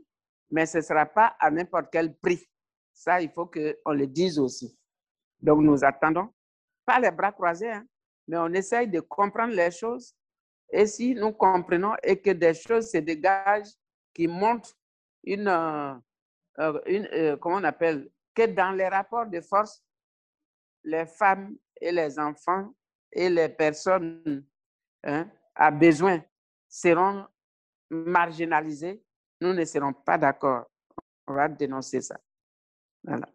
mais 0.52 0.67
ce 0.67 0.78
ne 0.78 0.84
sera 0.84 1.08
pas 1.08 1.36
à 1.39 1.49
n'importe 1.49 1.88
quel 1.91 2.15
prix. 2.15 2.47
Ça, 2.91 3.19
il 3.19 3.32
faut 3.32 3.47
qu'on 3.47 3.93
le 3.93 4.06
dise 4.06 4.38
aussi. 4.38 4.78
Donc, 5.44 5.62
nous 5.62 5.84
attendons, 5.84 6.34
pas 6.86 7.00
les 7.00 7.12
bras 7.12 7.34
croisés, 7.34 7.70
hein, 7.70 7.86
mais 8.28 8.38
on 8.38 8.48
essaye 8.54 8.88
de 8.88 9.02
comprendre 9.02 9.54
les 9.54 9.72
choses. 9.72 10.16
Et 10.72 10.88
si 10.88 11.14
nous 11.14 11.34
comprenons 11.34 11.96
et 12.02 12.20
que 12.20 12.32
des 12.32 12.54
choses 12.54 12.90
se 12.90 12.98
dégagent 12.98 13.74
qui 14.14 14.28
montrent 14.28 14.74
une, 15.26 15.50
euh, 15.50 15.94
euh, 16.60 16.82
euh, 16.88 17.38
comment 17.38 17.58
on 17.58 17.64
appelle, 17.66 18.10
que 18.34 18.46
dans 18.46 18.72
les 18.72 18.88
rapports 18.88 19.28
de 19.28 19.42
force, 19.42 19.84
les 20.86 21.06
femmes 21.06 21.56
et 21.80 21.92
les 21.92 22.18
enfants 22.18 22.74
et 23.12 23.30
les 23.30 23.50
personnes 23.50 24.46
hein, 25.04 25.30
à 25.56 25.72
besoin 25.72 26.24
seront 26.70 27.26
marginalisés, 27.90 29.04
nous 29.42 29.54
ne 29.54 29.66
serons 29.66 29.94
pas 29.94 30.18
d'accord. 30.18 30.66
On 31.28 31.34
va 31.34 31.50
dénoncer 31.50 32.02
ça. 32.02 32.18
Voilà. 33.04 33.28